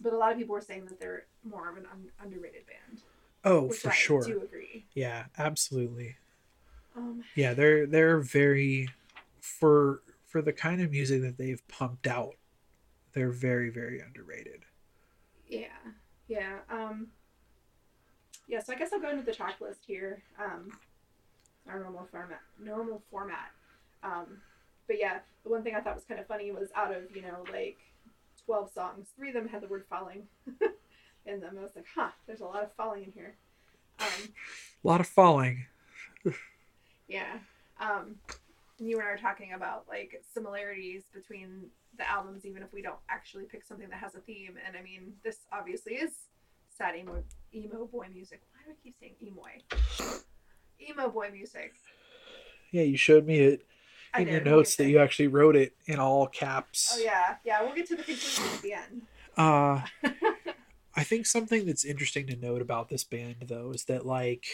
[0.01, 3.03] but a lot of people were saying that they're more of an un- underrated band.
[3.45, 4.23] oh, for I sure.
[4.23, 4.85] do agree.
[4.95, 6.17] Yeah, absolutely.
[6.97, 8.89] Um, Yeah, they're they're very
[9.41, 12.35] for for the kind of music that they've pumped out.
[13.17, 14.61] They're very very underrated.
[15.49, 15.69] yeah,
[16.29, 16.59] yeah.
[16.71, 17.09] Um,
[18.47, 20.23] yeah, so I guess I'll go into the track list here.
[20.39, 20.69] Um,
[21.67, 22.43] our normal format.
[22.63, 23.51] Normal format.
[24.03, 24.43] Um,
[24.87, 27.23] but yeah, the one thing I thought was kind of funny was out of you
[27.23, 27.79] know like
[28.45, 30.25] twelve songs, three of them had the word falling
[31.27, 31.57] in them.
[31.59, 33.35] I was like, huh, there's a lot of falling in here.
[33.99, 34.29] Um,
[34.85, 35.65] A lot of falling.
[37.09, 37.39] yeah.
[37.81, 38.17] Um,
[38.79, 42.83] and you and I were talking about like similarities between the albums, even if we
[42.83, 44.55] don't actually pick something that has a theme.
[44.67, 46.13] And I mean, this obviously is
[46.77, 47.23] sad emo
[47.55, 48.43] emo boy music.
[48.53, 49.43] Why do I keep saying emo?
[50.89, 51.75] Emo boy music.
[52.71, 53.67] Yeah, you showed me it
[54.19, 56.93] in your did, notes that you actually wrote it in all caps.
[56.95, 57.63] Oh yeah, yeah.
[57.63, 59.03] We'll get to the conclusion at the end.
[59.37, 59.83] Uh,
[60.97, 64.47] I think something that's interesting to note about this band, though, is that like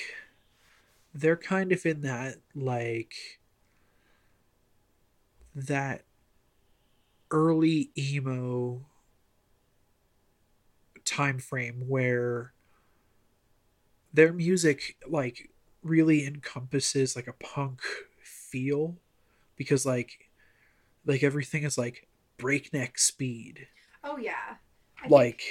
[1.14, 3.14] they're kind of in that like
[5.54, 6.02] that
[7.32, 8.84] early emo
[11.04, 12.52] time frame where
[14.14, 15.50] their music like
[15.82, 17.80] really encompasses like a punk
[18.22, 18.96] feel
[19.56, 20.30] because like
[21.04, 22.06] like everything is like
[22.36, 23.66] breakneck speed
[24.04, 24.56] Oh yeah.
[24.98, 25.42] I think- like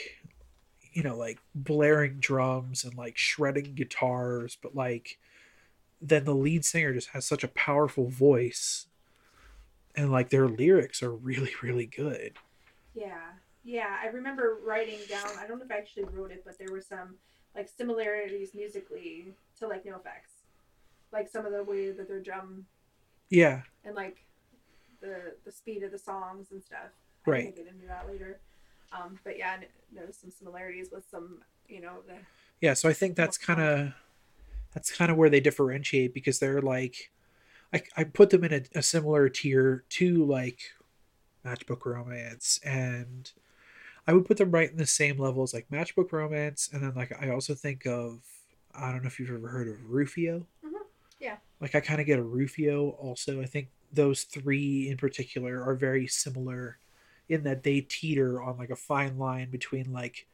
[0.94, 5.18] you know like blaring drums and like shredding guitars but like
[6.02, 8.88] then the lead singer just has such a powerful voice
[9.96, 12.38] and like their lyrics are really really good
[12.94, 13.32] Yeah,
[13.64, 13.98] yeah.
[14.04, 15.30] I remember writing down.
[15.40, 17.16] I don't know if I actually wrote it, but there were some
[17.56, 20.44] like similarities musically to like NOFX,
[21.12, 22.66] like some of the way that their drum
[23.30, 24.26] yeah and like
[25.00, 26.92] the the speed of the songs and stuff.
[27.26, 27.46] Right.
[27.46, 28.40] We'll get into that later.
[28.92, 29.58] Um, but yeah,
[29.94, 31.40] noticed some similarities with some,
[31.70, 32.16] you know, the
[32.62, 33.92] yeah so i think that's kind of
[34.74, 37.12] that's kind of where they differentiate because they're like
[37.74, 40.60] i, I put them in a, a similar tier to like
[41.46, 43.32] matchbook romance and
[44.08, 46.94] i would put them right in the same level as like matchbook romance and then
[46.96, 48.20] like i also think of
[48.76, 50.74] i don't know if you've ever heard of rufio Mhm.
[51.20, 51.38] Yeah.
[51.60, 55.76] like i kind of get a rufio also i think those three in particular are
[55.76, 56.78] very similar
[57.28, 60.28] in that they teeter on like a fine line between like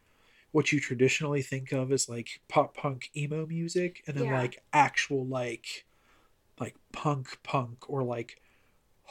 [0.52, 4.40] what you traditionally think of as like pop punk emo music and then Yeah.
[4.40, 5.86] like actual like
[6.60, 8.42] like punk punk or like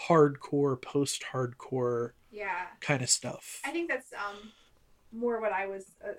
[0.08, 2.66] hardcore post hardcore yeah.
[2.80, 4.52] kind of stuff I think that's um
[5.12, 6.12] more what I was uh,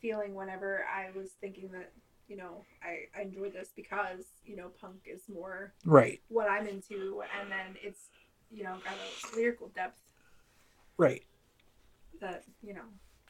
[0.00, 1.92] feeling whenever I was thinking that
[2.28, 6.66] you know I I enjoyed this because you know punk is more right what I'm
[6.66, 8.08] into, and then it's
[8.50, 10.00] you know got a lyrical depth
[10.96, 11.24] right
[12.20, 12.84] that you know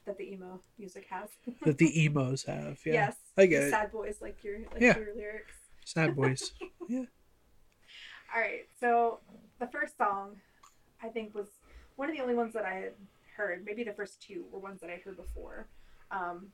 [0.04, 1.28] that the emo music has.
[1.62, 3.70] that the emos have yeah Yes, I get it.
[3.70, 4.96] Sad boys like your like Yeah.
[4.98, 5.54] your lyrics.
[5.84, 6.52] sad boys
[8.34, 9.18] All right, so
[9.58, 10.36] the first song
[11.02, 11.48] I think was
[11.96, 12.92] one of the only ones that I had
[13.36, 13.62] heard.
[13.64, 15.66] Maybe the first two were ones that I heard before.
[16.10, 16.48] Um,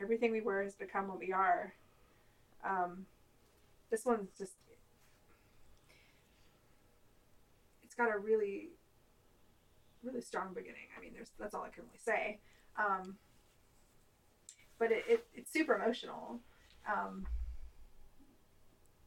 [0.00, 1.74] Everything we were has become what we are.
[2.64, 3.04] Um,
[3.90, 4.52] this one's just
[7.84, 8.70] it's got a really
[10.02, 10.88] really strong beginning.
[10.96, 12.38] I mean, there's that's all I can really say.
[12.78, 13.16] Um,
[14.78, 16.40] but it, it it's super emotional.
[16.90, 17.26] Um,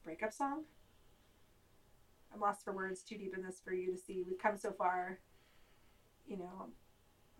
[0.03, 0.63] breakup song.
[2.33, 4.23] I'm lost for words, too deep in this for you to see.
[4.27, 5.19] We've come so far.
[6.27, 6.67] You know,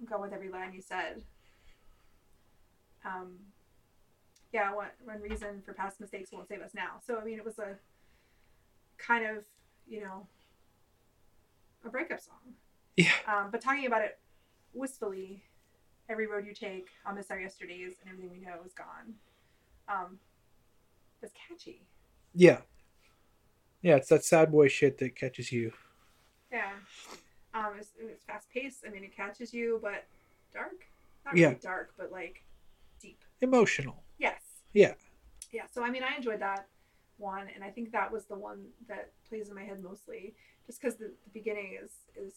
[0.05, 1.23] go with every line you said.
[3.05, 3.37] Um,
[4.51, 6.99] yeah, one, one reason for past mistakes won't save us now.
[7.05, 7.75] So, I mean, it was a
[8.97, 9.43] kind of,
[9.87, 10.27] you know,
[11.85, 12.53] a breakup song.
[12.95, 14.19] yeah Um, but talking about it
[14.73, 15.43] wistfully,
[16.07, 19.15] every road you take, I'll miss our yesterdays, and everything we know is gone.
[19.89, 20.19] Um,
[21.21, 21.87] it's catchy.
[22.33, 22.59] yeah
[23.83, 25.71] yeah it's that sad boy shit that catches you
[26.51, 26.71] Yeah.
[27.55, 28.83] Um, it's, it's fast paced.
[28.87, 30.05] I mean, it catches you, but
[30.51, 30.87] dark.
[31.23, 31.49] Not Yeah.
[31.49, 32.41] really dark, but like
[32.99, 33.19] deep.
[33.41, 34.41] emotional Yes.
[34.73, 34.93] Yeah.
[35.51, 35.63] Yeah.
[35.71, 36.65] So I mean, I enjoyed that
[37.17, 40.33] one, and I think that was the one that plays in my head mostly,
[40.65, 42.33] just because the, the beginning is is.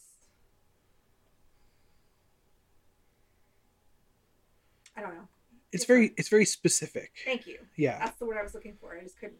[4.97, 5.29] I don't know.
[5.73, 5.99] it's Different.
[6.09, 7.59] very it's very specific Thank you.
[7.77, 8.97] yeah That's the word I was looking for.
[8.99, 9.39] I just couldn't.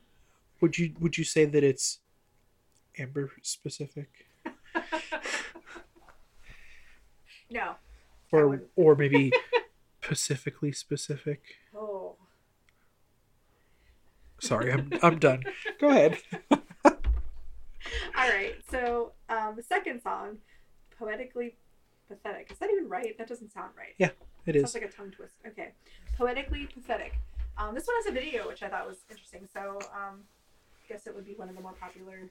[0.61, 1.99] Would you would you say that it's
[2.99, 4.27] amber specific
[7.51, 7.75] no.
[8.33, 9.33] or or maybe
[10.01, 11.43] pacifically specific
[11.77, 12.15] Oh.
[14.41, 15.43] sorry i'm i'm done
[15.81, 16.19] go ahead
[18.19, 18.55] All right.
[18.71, 20.39] So um, the second song,
[20.99, 21.55] poetically
[22.09, 22.51] pathetic.
[22.51, 23.17] Is that even right?
[23.19, 23.95] That doesn't sound right.
[23.99, 24.11] Yeah,
[24.47, 25.35] it Sounds is like a tongue twist.
[25.47, 25.73] Okay.
[26.17, 27.13] Poetically pathetic.
[27.59, 29.47] Um, this one has a video, which I thought was interesting.
[29.53, 30.21] So um,
[30.89, 32.31] guess it would be one of the more popular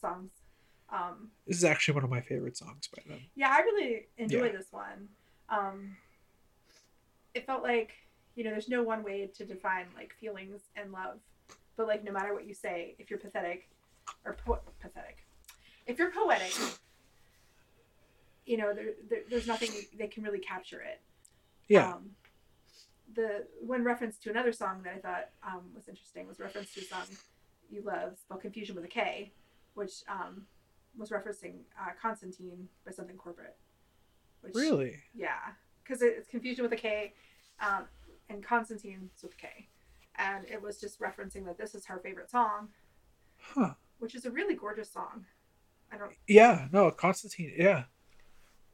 [0.00, 0.30] songs.
[0.92, 4.46] Um, this is actually one of my favorite songs by them yeah, I really enjoy
[4.46, 4.52] Yeah.
[4.52, 5.08] this one.
[5.48, 5.96] Um,
[7.34, 7.90] it felt like
[8.36, 11.20] you know, there's no one way to define like feelings and love.
[11.76, 13.68] but like no matter what you say, if you're pathetic
[14.24, 15.18] or po- pathetic,
[15.86, 16.52] if you're poetic,
[18.46, 21.00] you know there, there there's nothing that can really capture it.
[21.68, 21.92] Yeah.
[21.94, 22.10] Um,
[23.14, 26.80] the one reference to another song that I thought um, was interesting was reference to
[26.80, 27.06] a song
[27.70, 29.32] you love spelled confusion with a K,
[29.74, 30.46] which um,
[30.96, 33.56] was referencing uh, Konstantine by something corporate.
[34.40, 34.96] Which, really?
[35.14, 35.38] Yeah,
[35.82, 37.14] because it's confusion with a K,
[37.60, 37.84] um,
[38.28, 39.68] and Konstantine is with a K,
[40.16, 42.68] and it was just referencing that this is her favorite song,
[43.38, 43.74] Huh.
[43.98, 45.24] which is a really gorgeous song.
[45.92, 46.12] I don't.
[46.26, 46.68] Yeah.
[46.72, 47.52] No, Konstantine.
[47.56, 47.84] Yeah.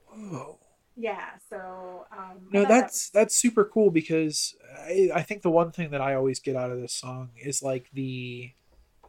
[0.06, 0.58] Whoa.
[0.96, 1.30] Yeah.
[1.48, 2.06] So.
[2.12, 5.90] Um, No, thought that that's that's super cool because I, I think the one thing
[5.90, 8.52] that I always get out of this song is like the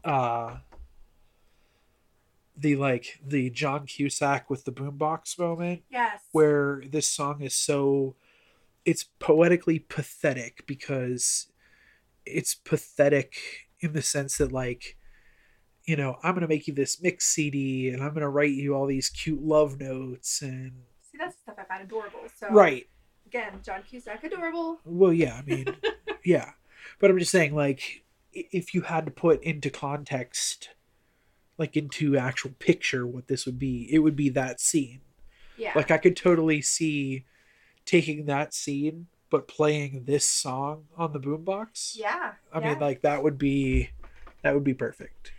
[0.03, 0.57] uh
[2.57, 6.21] the like the John Cusack with the boombox moment Yes.
[6.31, 8.15] where this song is so
[8.85, 11.47] it's poetically pathetic because
[12.25, 13.35] it's pathetic
[13.79, 14.97] in the sense that like
[15.85, 18.51] you know i'm going to make you this mix cd and i'm going to write
[18.51, 20.71] you all these cute love notes and
[21.11, 22.19] See, that's stuff I find adorable.
[22.39, 22.47] So.
[22.49, 22.87] right
[23.27, 24.79] Again, John Cusack, adorable.
[24.85, 25.65] well yeah i mean
[26.25, 26.51] yeah
[26.99, 28.03] but i'm just saying like
[28.33, 30.69] if you had to put into context
[31.57, 35.01] like into actual picture what this would be it would be that scene
[35.57, 35.73] Yeah.
[35.75, 37.25] Like I could totally see
[37.85, 41.95] taking that scene but playing this song on the boombox.
[41.97, 42.33] yeah.
[42.51, 42.69] I yeah.
[42.69, 43.89] mean like that would be
[44.43, 45.31] that would be perfect.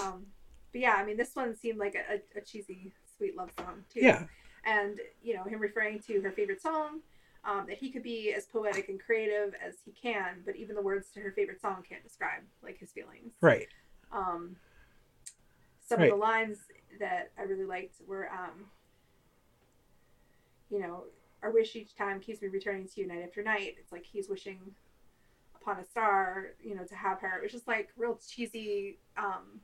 [0.00, 0.26] Um,
[0.72, 3.84] but yeah, I mean, this one seemed like a, a, a cheesy, sweet love song
[3.92, 4.00] too.
[4.00, 4.24] Yeah.
[4.66, 7.00] And you know, him referring to her favorite song,
[7.46, 10.82] um, that he could be as poetic and creative as he can, but even the
[10.82, 13.34] words to her favorite song can't describe like his feelings.
[13.40, 13.68] Right.
[14.12, 14.56] Um,
[15.86, 16.10] some Right.
[16.10, 16.58] of the lines
[16.98, 18.66] that I really liked were, um,
[20.70, 21.04] you know,
[21.42, 23.74] our wish each time keeps me returning to you night after night.
[23.78, 24.58] It's like he's wishing
[25.60, 27.38] upon a star, you know, to have her.
[27.38, 29.60] It was just like real cheesy, um,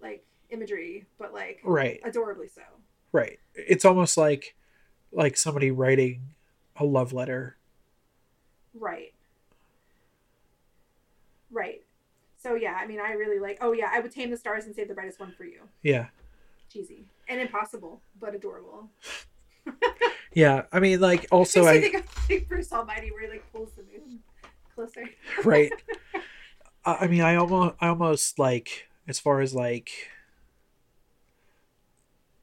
[0.00, 2.00] like imagery, but like Right.
[2.04, 2.62] adorably so.
[3.10, 3.40] Right.
[3.54, 4.54] It's almost like
[5.12, 6.34] like somebody writing
[6.76, 7.56] a love letter.
[8.74, 9.12] Right.
[11.50, 11.82] Right.
[12.40, 13.58] So yeah, I mean, I really like.
[13.60, 15.62] Oh yeah, I would tame the stars and save the brightest one for you.
[15.82, 16.06] Yeah.
[16.72, 18.90] Cheesy and impossible, but adorable.
[20.34, 20.62] Yeah.
[20.72, 24.20] I mean like also I think like Bruce Almighty, where he like pulls the moon
[24.74, 25.04] closer.
[25.44, 25.72] right.
[26.84, 29.90] I I mean I almost I almost like as far as like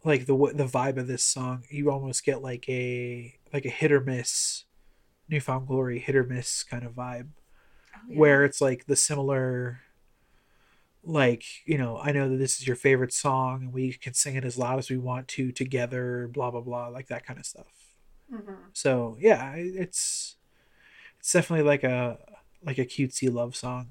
[0.05, 3.91] like the the vibe of this song, you almost get like a like a hit
[3.91, 4.63] or miss
[5.27, 7.29] newfound glory hit or miss kind of vibe.
[7.95, 8.19] Oh, yeah.
[8.19, 9.79] where it's like the similar
[11.03, 14.35] like you know i know that this is your favorite song and we can sing
[14.35, 17.45] it as loud as we want to together blah blah blah like that kind of
[17.45, 17.67] stuff
[18.33, 18.55] Mhm.
[18.73, 20.35] so yeah it's
[21.19, 22.17] it's definitely like a
[22.63, 23.89] like a cutesy love song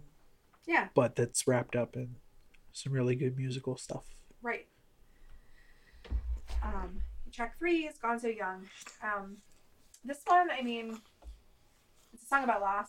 [0.66, 0.88] Yeah.
[0.94, 2.16] but that's wrapped up in
[2.72, 4.04] some really good musical stuff
[4.42, 4.66] Right.
[6.64, 7.02] Um,
[7.32, 8.66] track three is Gone So Young.
[9.02, 9.36] Um,
[10.04, 10.98] this one, I mean,
[12.12, 12.88] it's a song about loss,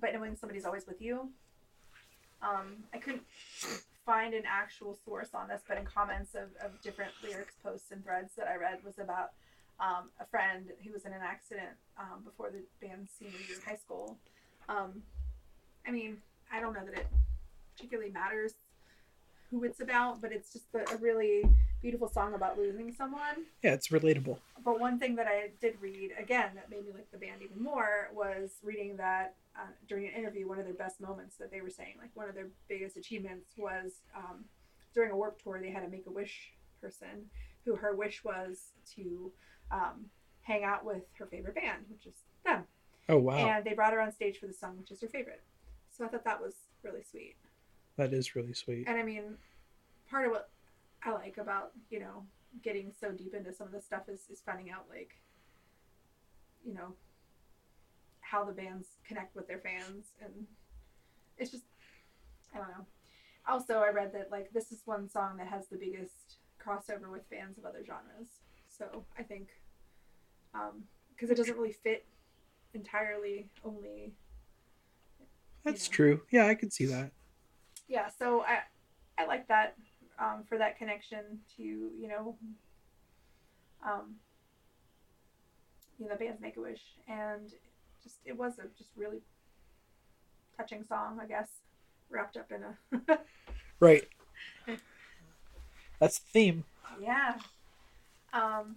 [0.00, 1.28] but knowing somebody's always with you.
[2.42, 3.24] Um, I couldn't
[4.06, 8.02] find an actual source on this, but in comments of, of different lyrics, posts, and
[8.02, 9.32] threads that I read was about
[9.80, 13.64] um, a friend who was in an accident um, before the band's senior year of
[13.64, 14.16] high school.
[14.68, 15.02] Um,
[15.86, 16.18] I mean,
[16.52, 17.06] I don't know that it
[17.76, 18.54] particularly matters
[19.50, 21.42] who it's about, but it's just a, a really
[21.80, 23.44] beautiful song about losing someone.
[23.62, 27.10] yeah it's relatable But one thing that I did read again that made me like
[27.12, 31.00] the band even more was reading that uh, during an interview, one of their best
[31.00, 34.44] moments that they were saying, like one of their biggest achievements was um,
[34.94, 37.26] during a warp tour, they had a make a wish person
[37.64, 39.32] who her wish was to
[39.72, 40.06] um,
[40.42, 42.14] hang out with her favorite band, which is
[42.44, 42.64] them.
[43.08, 45.42] oh wow And they brought her on stage for the song, which is her favorite.
[45.90, 46.54] So I thought that was
[46.84, 47.34] really sweet.
[47.96, 49.36] that is really sweet And I mean,
[50.10, 50.50] part of what
[51.04, 52.24] I like about, you know,
[52.62, 55.20] getting so deep into some of this stuff is, is finding out, like,
[56.64, 56.94] you know,
[58.20, 60.06] how the bands connect with their fans.
[60.22, 60.46] And
[61.36, 61.64] it's just,
[62.54, 62.86] I don't know.
[63.48, 67.22] Also, I read that, like, this is one song that has the biggest crossover with
[67.30, 68.28] fans of other genres.
[68.68, 69.48] So I think,
[70.54, 70.82] um,
[71.18, 72.04] because it doesn't really fit
[72.74, 74.12] entirely only
[75.64, 75.94] that's know.
[75.94, 77.10] true yeah i could see that
[77.88, 78.58] yeah so i
[79.18, 79.74] i like that
[80.20, 82.36] um, for that connection to you know
[83.86, 84.16] um
[85.98, 87.52] you know the band's make a wish and
[88.02, 89.20] just it was a just really
[90.56, 91.48] touching song i guess
[92.10, 92.62] wrapped up in
[92.98, 93.18] a
[93.80, 94.04] right.
[96.00, 96.64] That's the theme.
[97.00, 97.34] Yeah.
[98.32, 98.76] Um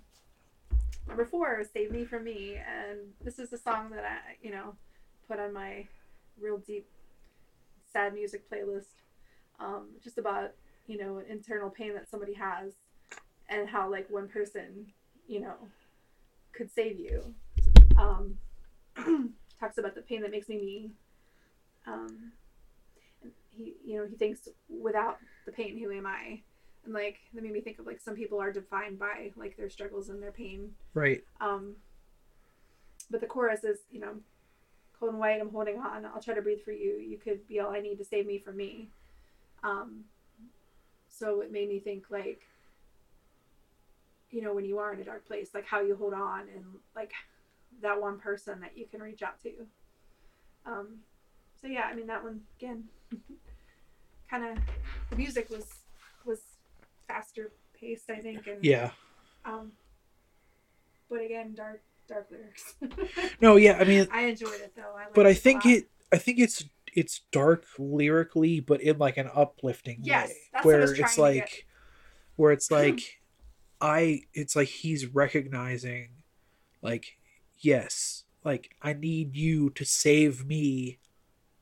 [1.07, 2.55] number four is save me from me.
[2.55, 4.75] And this is a song that i you know
[5.27, 5.87] put on my
[6.39, 6.87] real deep
[7.91, 8.85] sad music playlist,
[9.59, 10.51] um, just about
[10.87, 12.73] you know an internal pain that somebody has,
[13.49, 14.87] and how like one person,
[15.27, 15.55] you know,
[16.53, 17.33] could save you.
[17.97, 18.37] Um,
[19.59, 20.91] talks about the pain that makes me me.
[21.87, 22.31] Um,
[23.55, 26.41] he, you know, he thinks without the pain, who am I?
[26.85, 29.69] And like that made me think of like some people are defined by like their
[29.69, 30.71] struggles and their pain.
[30.93, 31.23] Right.
[31.39, 31.75] Um,
[33.09, 34.15] but the chorus is, you know,
[34.99, 36.05] cold and white, I'm holding on.
[36.05, 36.97] I'll try to breathe for you.
[36.97, 38.89] You could be all I need to save me from me.
[39.63, 40.05] Um,
[41.21, 42.41] so it made me think like,
[44.31, 46.65] you know, when you are in a dark place, like how you hold on and
[46.95, 47.11] like
[47.81, 49.51] that one person that you can reach out to.
[50.65, 50.87] Um,
[51.61, 52.85] so yeah, I mean that one again,
[54.29, 54.57] kind of
[55.11, 55.65] the music was
[56.25, 56.39] was
[57.07, 58.89] faster paced, I think, and Yeah.
[59.45, 59.71] um,
[61.07, 62.73] but again, dark dark lyrics.
[63.41, 64.95] No, yeah, I mean I enjoyed it though.
[64.97, 65.73] I but i think lot.
[65.73, 66.63] it I think it's
[66.93, 70.37] it's dark lyrically, but in like an uplifting Yes, way.
[70.53, 71.65] that's what I where was it's like
[72.35, 73.21] where it's like
[73.81, 76.23] I it's like he's recognizing
[76.81, 77.17] like
[77.59, 80.99] yes, like I need you to save me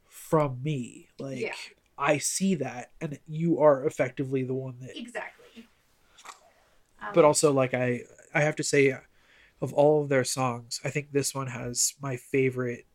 [0.09, 1.09] from me.
[1.19, 1.53] Like Yeah.
[1.97, 5.67] I see that and you are effectively the one that exactly.
[7.01, 8.01] Um, but also like I
[8.33, 8.95] I have to say
[9.61, 12.85] of all of their songs, I think this one has my favorite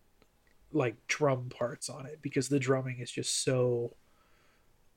[0.74, 3.94] like drum parts on it because the drumming is just so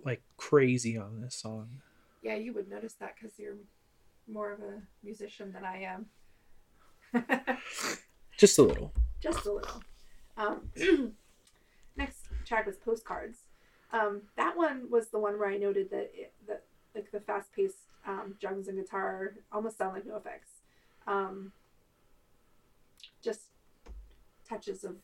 [0.03, 1.69] like crazy on this song.
[2.21, 3.55] yeah, you would notice that because you're
[4.27, 6.05] more of a musician than I am.
[8.37, 8.93] Just a little.
[9.21, 9.81] Just a little.
[10.35, 10.69] Um,
[11.95, 13.39] next track was postcards.
[13.93, 16.63] Um, that one was the one where I noted that it, that
[16.93, 20.61] like the fast paced um, drums and guitar almost sound like NOFX.
[21.07, 21.53] Um,
[23.23, 23.41] just
[24.47, 24.95] touches of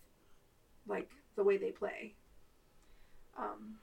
[0.88, 2.16] like the way they play.
[3.38, 3.76] Um,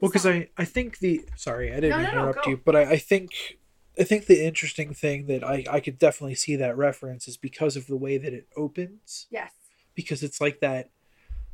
[0.00, 2.50] Well, because I I think the sorry I didn't No, no, no, interrupt go.
[2.52, 3.58] you, but I, I think
[3.98, 7.76] I think the interesting thing that I I could definitely see that reference is because
[7.76, 9.26] of the way that it opens.
[9.30, 9.52] yes,
[9.94, 10.90] because it's like that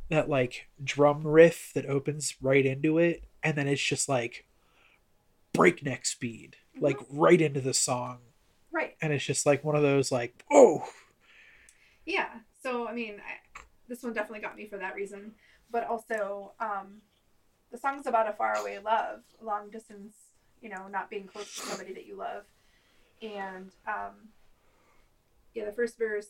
[0.09, 4.45] that like drum riff that opens right into it and then it's just like
[5.53, 8.17] breakneck speed like right into the song
[8.73, 8.95] right.
[9.01, 10.83] and it's just like one of those like oh
[12.05, 12.27] Yeah.
[12.63, 13.50] So I mean, I,
[13.91, 15.33] this one definitely got me for that reason,
[15.69, 17.01] but also um,
[17.71, 20.15] the song's about a faraway love, long distance.
[20.61, 22.43] You know, not being close to somebody that you love,
[23.21, 24.29] and um,
[25.53, 26.27] yeah, the first verse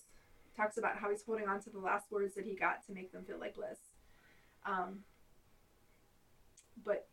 [0.55, 3.11] talks about how he's holding on to the last words that he got to make
[3.11, 3.77] them feel like bliss.
[4.65, 4.99] Um,
[6.83, 7.07] but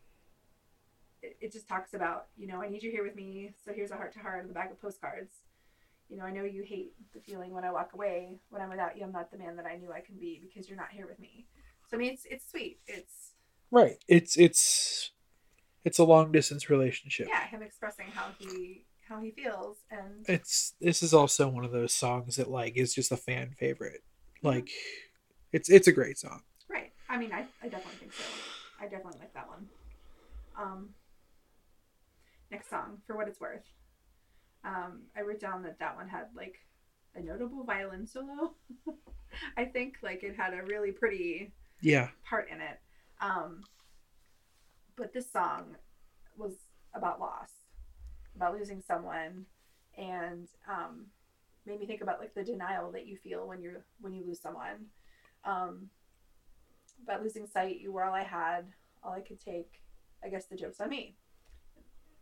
[1.22, 3.90] it, it just talks about, you know, I need you here with me, so here's
[3.90, 5.32] a heart to heart and a bag of postcards.
[6.08, 8.38] You know, I know you hate the feeling when I walk away.
[8.50, 10.68] When I'm without you, I'm not the man that I knew I can be because
[10.68, 11.46] you're not here with me.
[11.90, 12.80] So I mean, it's it's sweet.
[12.86, 13.32] It's
[13.70, 15.10] right it's it's
[15.84, 20.74] it's a long distance relationship yeah, him expressing how he how he feels, and it's
[20.80, 24.02] this is also one of those songs that like is just a fan favorite
[24.42, 24.68] like
[25.52, 26.92] it's it's a great song right.
[27.08, 28.24] I mean, I I definitely think so.
[28.80, 29.66] I definitely like that one.
[30.58, 30.88] Um.
[32.50, 33.64] Next song, for what it's worth.
[34.68, 36.56] Um, I wrote down that that one had like
[37.14, 38.54] a notable violin solo.
[39.56, 42.78] I think like it had a really pretty yeah part in it.
[43.20, 43.62] Um,
[44.96, 45.76] but this song
[46.36, 46.52] was
[46.94, 47.50] about loss,
[48.36, 49.46] about losing someone,
[49.96, 51.06] and um,
[51.66, 54.40] made me think about like the denial that you feel when you're when you lose
[54.40, 54.86] someone.
[55.44, 55.88] Um,
[57.02, 58.66] about losing sight, you were all I had,
[59.02, 59.80] all I could take.
[60.22, 61.14] I guess the joke's on me.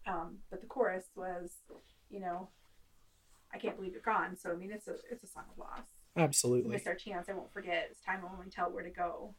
[0.07, 1.51] Um, but the chorus was,
[2.11, 2.49] you know,
[3.53, 4.37] I can't believe you're gone.
[4.37, 5.87] So I mean, it's a it's a song of loss.
[6.15, 7.29] We absolutely missed our chance.
[7.29, 7.89] I won't forget.
[7.91, 9.35] It's time will only tell where to go.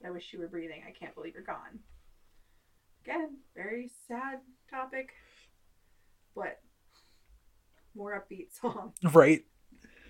[0.00, 0.82] But I wish you were breathing.
[0.86, 1.80] I can't believe you're gone.
[3.04, 5.10] Again, very sad topic,
[6.34, 6.60] but
[7.94, 8.92] more upbeat song.
[9.12, 9.44] right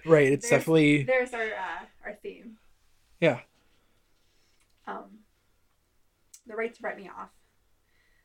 [0.04, 2.58] right it's There's- definitely There's our uh, our theme.
[3.20, 3.40] yeah
[4.86, 5.18] Um,
[6.46, 7.30] the right to write me off.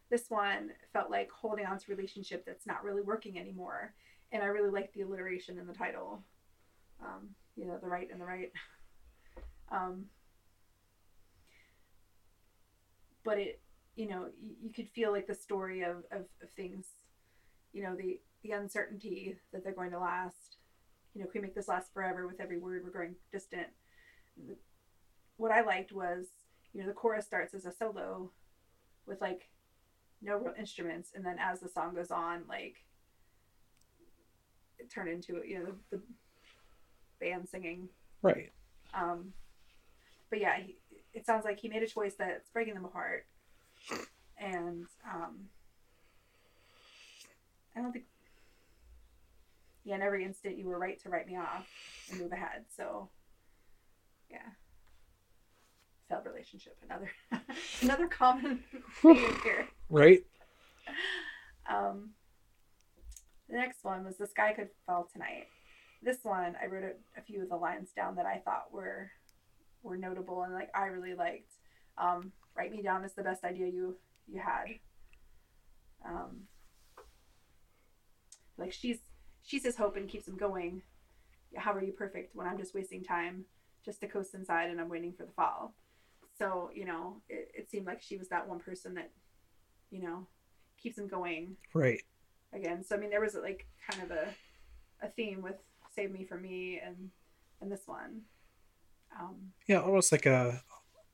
[0.09, 3.93] This one felt like holding on to a relationship that's not really working anymore,
[4.31, 6.23] and I really like the alliteration in the title.
[7.01, 8.51] Um, you know, the right and the right.
[9.69, 10.05] Um,
[13.25, 13.59] but it,
[13.97, 16.85] you know, you, you could feel like the story of, of, of things,
[17.73, 20.55] you know, the the uncertainty that they're going to last.
[21.13, 22.27] You know, can we make this last forever?
[22.27, 23.67] With every word, we're growing distant.
[25.35, 26.27] What I liked was
[26.73, 28.31] you know the chorus starts as a solo
[29.05, 29.49] with like
[30.21, 32.75] no real instruments and then as the song goes on like
[34.79, 36.03] it turned into you know the, the
[37.19, 37.87] band singing
[38.21, 38.51] right
[38.93, 39.33] um
[40.29, 40.77] but yeah he,
[41.17, 43.25] it sounds like he made a choice that's breaking them apart,
[44.37, 45.45] and um,
[47.75, 48.05] I don't think.
[49.83, 51.65] Yeah, in every instant, you were right to write me off
[52.11, 52.65] and move ahead.
[52.75, 53.09] So,
[54.29, 54.49] yeah,
[56.09, 56.77] failed relationship.
[56.83, 57.11] Another,
[57.81, 58.63] another common
[59.01, 59.67] theme here.
[59.89, 60.23] Right?
[61.69, 62.11] Um,
[63.49, 65.47] the next one was the sky could fall tonight.
[66.01, 69.11] This one, I wrote a, a few of the lines down that I thought were
[69.83, 71.53] were notable and like I really liked.
[71.97, 73.97] Um, write me down as the best idea you
[74.27, 74.65] you had.
[76.05, 76.43] Um,
[78.57, 78.99] like she's
[79.43, 80.81] she's his hope and keeps him going.
[81.55, 83.45] How are you perfect when I'm just wasting time
[83.85, 85.73] just to coast inside and I'm waiting for the fall?
[86.39, 89.11] So you know, it, it seemed like she was that one person that,
[89.89, 90.27] you know,
[90.81, 92.01] keeps him going Right.
[92.53, 92.83] again.
[92.83, 94.27] So I mean, there was like kind of a
[95.01, 95.55] a theme with
[95.95, 97.09] "Save Me for Me" and
[97.61, 98.21] and this one.
[99.19, 100.61] Um, Yeah, almost like a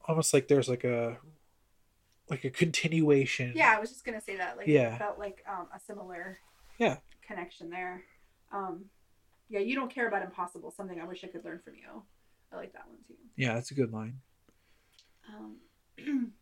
[0.07, 1.17] almost like there's like a
[2.29, 3.53] like a continuation.
[3.55, 4.57] yeah, I was just gonna say that.
[4.57, 4.95] Like, Yeah.
[4.95, 6.39] it felt like um, a similar
[6.79, 6.97] Yeah.
[7.25, 8.03] connection there.
[8.51, 8.85] Um,
[9.49, 10.71] yeah, you don't care about impossible.
[10.71, 12.03] Something I wish I could learn from you.
[12.51, 13.15] I like that one too.
[13.35, 14.21] Yeah, that's a good line.
[15.29, 15.57] Um,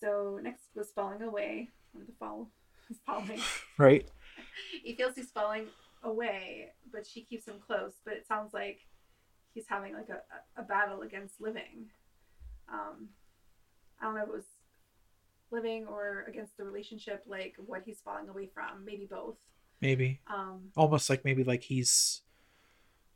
[0.00, 1.68] so next was falling away.
[1.92, 2.50] One of the fall
[3.06, 3.40] falling.
[3.76, 4.08] Right?
[4.82, 5.66] he feels he's falling
[6.02, 7.94] away, but she keeps him close.
[8.04, 8.80] But it sounds like
[9.54, 10.20] he's having like a,
[10.60, 11.86] a battle against living.
[12.72, 13.08] Um,
[14.00, 14.44] I don't know if it was
[15.50, 18.84] living or against the relationship, like what he's falling away from.
[18.84, 19.36] Maybe both.
[19.80, 20.20] Maybe.
[20.32, 22.22] Um, Almost like maybe like he's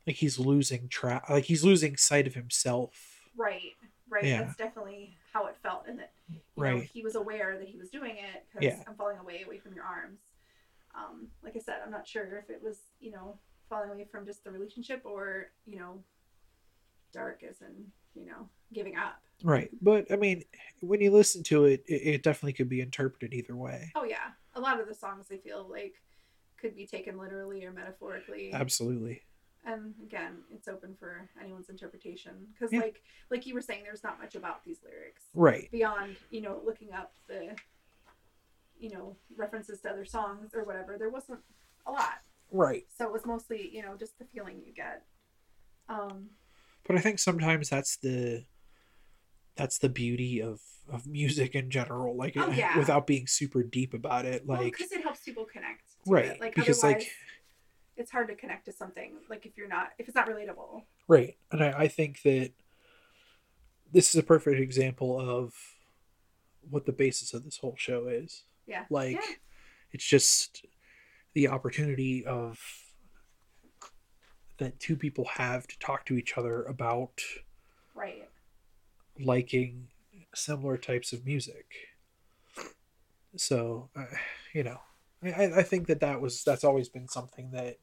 [0.07, 3.21] like he's losing track like he's losing sight of himself.
[3.37, 3.73] right,
[4.13, 4.25] right.
[4.25, 4.43] Yeah.
[4.43, 7.89] That's definitely how it felt, and that you know, he was aware that he was
[7.89, 8.85] doing it because Yeah.
[8.87, 10.21] I'm falling away, away from your arms.
[10.95, 13.39] Um, like I said, I'm not sure if it was, you know,
[13.69, 16.05] falling away from just the relationship or, you know,
[17.13, 19.23] dark as in, you know, giving up.
[19.43, 19.71] Right.
[19.81, 20.45] But I mean,
[20.81, 23.91] when you listen to it, it, it definitely could be interpreted either way.
[23.95, 25.95] Oh yeah, a lot of the songs I feel like
[26.61, 28.53] could be taken literally or metaphorically.
[28.53, 29.23] Absolutely.
[29.65, 32.81] And again, it's open for anyone's interpretation because, Yeah.
[32.81, 35.71] like, like you were saying, there's not much about these lyrics Right.
[35.71, 37.57] beyond, you know, looking up the,
[38.79, 40.99] you know, references to other songs or whatever.
[40.99, 41.41] There wasn't
[41.87, 42.87] a lot, Right.
[42.91, 45.07] so it was mostly, you know, just the feeling you get.
[45.89, 46.31] Um,
[46.85, 48.45] But I think sometimes that's the
[49.55, 52.77] that's the beauty of of music in general like Oh, yeah.
[52.79, 55.83] without being super deep about it like because it helps people connect.
[56.07, 56.41] right it.
[56.41, 57.09] Like because like
[58.03, 60.83] it's hard to connect to something like if you're not if it's not relatable.
[61.09, 62.51] right and I, I think that
[63.93, 65.55] this is a perfect example of
[66.69, 68.85] what the basis of this whole show is Yeah.
[68.91, 69.37] like Yeah.
[69.93, 70.67] it's just
[71.35, 72.59] the opportunity of
[74.59, 77.23] that two people have to talk to each other about
[77.95, 78.29] Right.
[79.19, 79.89] liking
[80.35, 81.67] similar types of music
[83.37, 84.05] so uh,
[84.53, 84.81] you know
[85.23, 87.79] I, I think that that was that's always been something that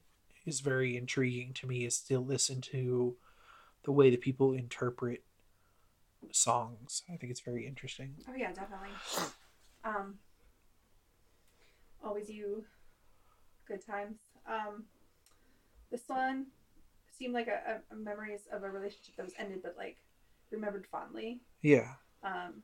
[0.50, 3.16] is very intriguing to me is to listen to
[3.84, 5.22] the way that people interpret
[6.32, 8.90] songs i think it's very interesting Oh yeah, definitely.
[9.84, 10.18] Um,
[12.04, 12.64] always you,
[13.66, 14.18] good times.
[14.46, 14.84] Um,
[15.90, 16.46] this one
[17.18, 19.96] seemed like a, a, a memories of a relationship that was ended, but like
[20.50, 21.40] remembered fondly.
[21.62, 22.62] yeah Um,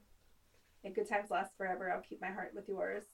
[0.84, 1.91] and good times last forever.
[1.91, 3.05] I'll keep my heart with yours.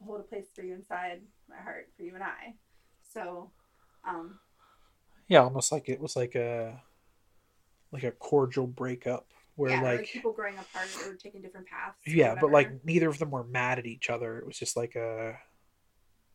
[0.00, 2.54] I'll hold a place for you inside my heart for you and I.
[3.12, 3.50] So,
[4.08, 4.38] um,
[5.28, 6.80] yeah almost like it was like a
[7.92, 9.26] like a cordial breakup
[9.56, 11.98] where yeah, or, like people growing apart or taking different paths.
[12.06, 14.94] yeah but like neither of them were mad at each other it was just like
[14.96, 15.36] a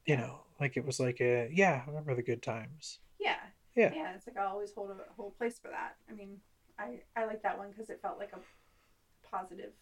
[0.05, 3.37] you know like it was like a yeah I remember the good times Yeah.
[3.75, 3.91] Yeah.
[3.93, 5.97] Yeah, it's like I always hold a whole place for that.
[6.09, 6.37] I mean,
[6.79, 8.39] I I like that one because it felt like a
[9.29, 9.73] positive.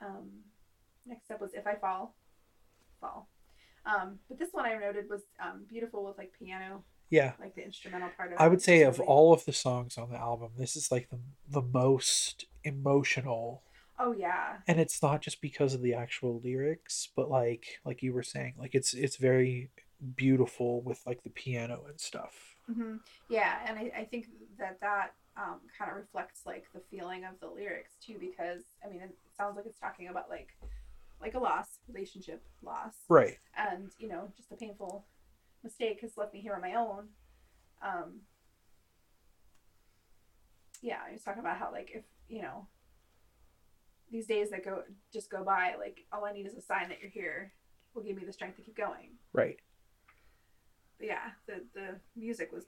[0.00, 0.30] Um,
[1.06, 2.14] next up was if I fall,
[3.00, 3.28] fall.
[3.84, 7.64] Um, but this one I noted was um, beautiful with like piano, yeah like the
[7.64, 8.40] instrumental part of it.
[8.42, 10.90] I would was say of really- all of the songs on the album, this is
[10.92, 11.18] like the
[11.48, 13.62] the most emotional,
[13.98, 18.12] Oh yeah, and it's not just because of the actual lyrics, but like like you
[18.12, 19.70] were saying, like it's it's very
[20.16, 22.56] beautiful with like the piano and stuff.
[22.72, 22.96] hmm
[23.28, 24.26] yeah, and I, I think
[24.58, 28.88] that that um, kind of reflects like the feeling of the lyrics too, because I
[28.90, 30.48] mean it sounds like it's talking about like
[31.22, 33.38] like a loss, relationship loss, Right.
[33.56, 35.06] and you know just a painful
[35.62, 37.08] mistake has left me here on my own
[37.82, 38.20] um
[40.82, 42.66] yeah i was talking about how like if you know
[44.10, 46.98] these days that go just go by like all i need is a sign that
[47.00, 47.52] you're here
[47.94, 49.56] will give me the strength to keep going Right.
[50.98, 52.64] but yeah the the music was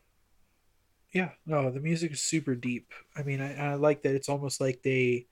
[1.13, 2.93] Yeah, no, the music is super deep.
[3.17, 5.27] I mean, I, I like that it's almost like they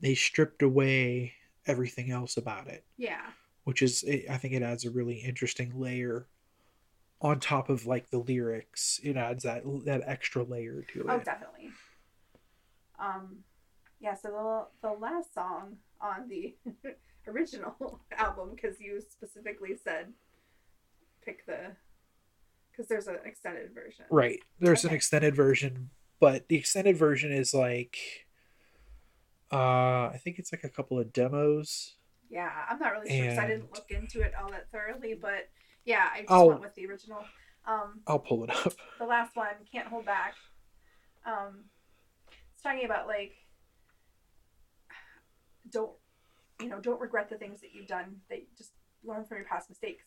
[0.00, 1.34] they stripped away
[1.66, 3.22] everything else about it, Yeah.
[3.64, 6.26] which is it, I think it adds a really interesting layer
[7.20, 9.00] on top of like the lyrics.
[9.02, 11.06] It adds that that extra layer to it.
[11.08, 11.70] Oh, definitely.
[12.98, 13.38] Um,
[14.00, 14.14] yeah.
[14.14, 16.56] So the the last song on the
[17.28, 20.12] original album, because you specifically said
[21.24, 21.76] pick the,
[22.72, 24.04] because there's an extended version.
[24.10, 24.40] Right.
[24.58, 28.21] There's an extended version, but the extended version is like
[29.52, 31.96] uh I think it's like a couple of demos.
[32.30, 35.48] Yeah, I'm not really sure I didn't look into it all that thoroughly, but
[35.84, 37.24] yeah, I just I'll- went with the original.
[37.64, 38.72] Um, I'll pull it up.
[38.98, 40.34] the last one, Can't Hold Back.
[41.24, 41.66] Um,
[42.54, 43.32] it's talking about like,
[45.70, 45.92] don't,
[46.60, 48.16] you know, don't regret the things that you've done.
[48.30, 48.72] That you just
[49.04, 50.04] learn from your past mistakes.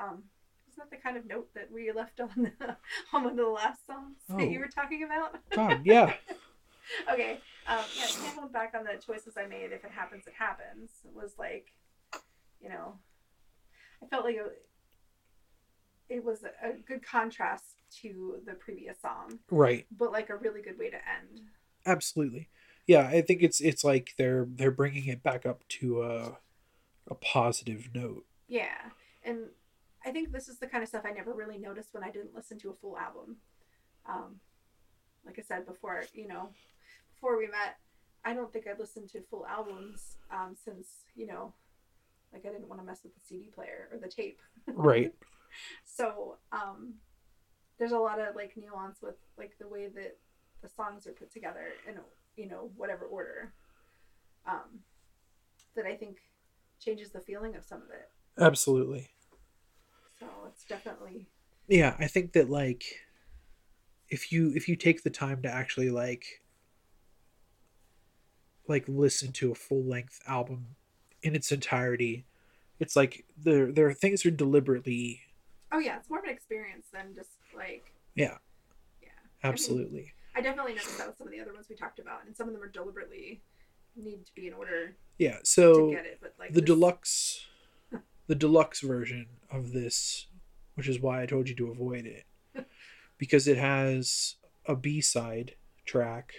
[0.00, 0.24] Um,
[0.68, 2.52] isn't that the kind of note that we left on the,
[3.12, 4.60] on one of the last songs that you Oh.
[4.60, 5.36] were talking about?
[5.50, 6.12] God, yeah.
[7.12, 7.40] okay.
[7.66, 9.72] Um, yeah, can't hold back on the choices I made.
[9.72, 10.90] If it happens, it happens.
[11.04, 11.72] It was like,
[12.60, 12.94] you know,
[14.02, 14.66] I felt like it,
[16.08, 19.86] it was a good contrast to the previous song, Right.
[19.96, 21.40] but like a really good way to end.
[21.84, 22.48] Absolutely.
[22.86, 26.38] Yeah, I think it's it's like they're they're bringing it back up to a
[27.08, 28.24] a positive note.
[28.48, 28.90] Yeah,
[29.24, 29.46] and
[30.04, 32.34] I think this is the kind of stuff I never really noticed when I didn't
[32.34, 33.36] listen to a full album.
[34.08, 34.36] Um,
[35.24, 36.50] like I said before, you know,
[37.16, 37.76] before we met,
[38.24, 41.54] I don't think I listened to full albums um, since you know,
[42.32, 44.38] like I didn't want to mess with the CD player or the tape.
[44.74, 45.14] Right.
[45.84, 46.94] So um,
[47.78, 50.18] there's a lot of like nuance with like the way that
[50.60, 51.94] the songs are put together in
[52.36, 53.52] you know whatever order.
[54.46, 54.80] Um,
[55.74, 56.18] that I think
[56.80, 58.10] changes the feeling of some of it.
[58.42, 59.08] Absolutely.
[60.18, 61.26] So it's definitely
[61.68, 62.84] Yeah, I think that like
[64.08, 66.24] if you if you take the time to actually like
[68.68, 70.66] like listen to a full length album
[71.22, 72.24] in its entirety,
[72.80, 75.20] it's like there there are things are deliberately
[75.72, 78.38] oh yeah, it's more of an experience than just like Yeah.
[79.02, 79.08] yeah.
[79.44, 80.12] absolutely.
[80.34, 82.46] I definitely noticed that with some of the other ones we talked about, and some
[82.46, 83.40] of them are deliberately
[83.96, 86.18] need to be in order Yeah, to so get it.
[86.20, 87.46] But like the this- deluxe
[88.26, 90.26] the deluxe version of this
[90.74, 92.24] which is why i told you to avoid it
[93.18, 94.34] because it has
[94.66, 95.54] a b-side
[95.86, 96.32] track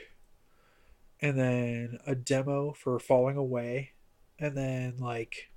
[1.21, 3.91] and then a demo for falling away
[4.39, 5.49] and then like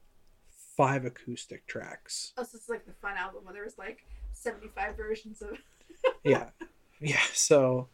[0.77, 4.69] five acoustic tracks Oh, so it's like the fun album where there was like seventy
[4.75, 5.59] five versions of.
[6.25, 6.51] yeah
[7.01, 7.89] yeah so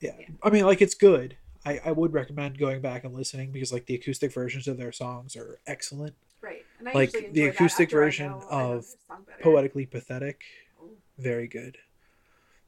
[0.00, 0.10] yeah.
[0.18, 0.26] Yeah.
[0.42, 3.86] i mean like it's good I, I would recommend going back and listening because like
[3.86, 8.32] the acoustic versions of their songs are excellent Right, and I Like, the acoustic version
[8.32, 9.42] of their song better.
[9.42, 10.42] poetically pathetic
[10.82, 10.90] Oh.
[11.18, 11.78] very good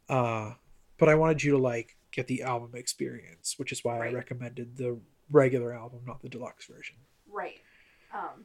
[0.08, 0.52] uh
[0.98, 4.12] but i wanted you to like get the album experience which is why Right.
[4.12, 4.98] i recommended the
[5.30, 6.96] regular album not the deluxe version
[7.30, 7.60] Right.
[8.14, 8.44] Um,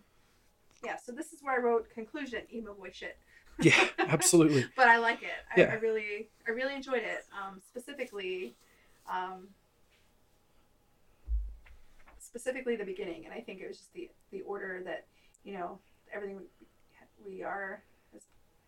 [0.83, 3.17] yeah, so this is where I wrote conclusion emo boy shit.
[3.61, 5.29] yeah absolutely But I like it.
[5.55, 5.71] I, Yeah.
[5.73, 7.25] I really, I really enjoyed it.
[7.39, 8.55] Um, specifically,
[9.11, 9.49] um,
[12.19, 15.05] specifically the beginning, and I think it was just the the order that
[15.43, 15.79] you know
[16.13, 16.45] everything we,
[17.37, 17.83] we are,
[18.13, 18.21] has,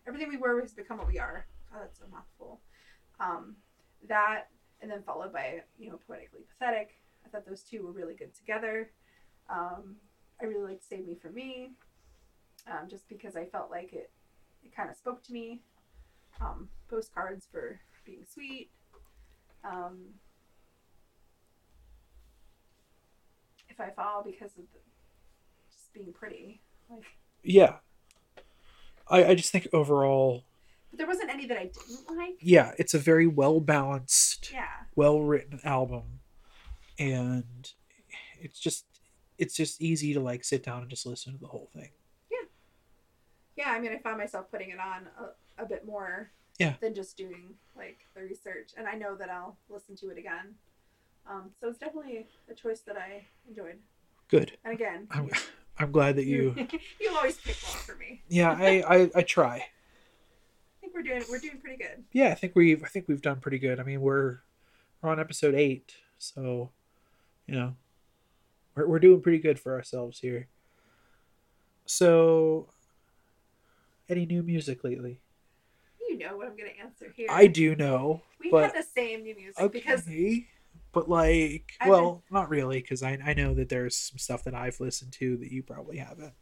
[0.06, 1.46] everything we were has become what we are.
[1.72, 2.60] God, that's a mouthful.
[3.20, 3.56] Um,
[4.08, 4.48] that
[4.82, 6.98] and then followed by you know poetically pathetic.
[7.24, 8.90] I thought those two were really good together.
[9.48, 9.96] Um,
[10.40, 11.70] I really liked Save Me for Me,
[12.66, 14.10] um, just because I felt like it
[14.64, 15.62] it kind of spoke to me.
[16.40, 18.70] Um, postcards for being sweet.
[19.64, 20.00] Um,
[23.68, 24.80] if I fall because of the,
[25.70, 26.60] just being pretty,
[26.90, 27.04] like
[27.42, 27.76] yeah
[29.08, 30.44] i i just think overall
[30.92, 32.34] but there wasn't any that I didn't like.
[32.40, 36.20] yeah it's a very well balanced Yeah, well written album
[36.98, 37.70] and
[38.40, 38.84] it's just
[39.38, 41.90] it's just easy to like sit down and just listen to the whole thing
[42.30, 42.46] yeah.
[43.56, 43.70] Yeah.
[43.72, 46.30] I mean, I found myself putting it on a, a bit more.
[46.58, 46.74] Yeah.
[46.80, 50.54] Than just doing like the research, and I know that I'll listen to it again.
[51.28, 53.78] Um, so it's definitely a choice that I enjoyed.
[54.28, 55.30] good And again, i'm,
[55.78, 56.54] I'm glad that you
[57.00, 58.22] you always pick one for me.
[58.28, 59.64] yeah I, I i try
[60.92, 62.04] think we're doing we're doing pretty good.
[62.12, 64.38] yeah i think we've i think we've done pretty good i mean we're
[65.00, 66.70] we're on episode eight so
[67.46, 67.74] you know
[68.74, 70.48] we're, we're doing pretty good for ourselves here
[71.86, 72.68] so
[74.08, 75.20] any new music lately
[76.08, 77.26] You know what I'm gonna answer here.
[77.30, 80.08] i do know We but- had the same new music okay because
[80.92, 84.54] but like I've well not really because I, I know that there's some stuff that
[84.54, 86.34] i've listened to that you probably haven't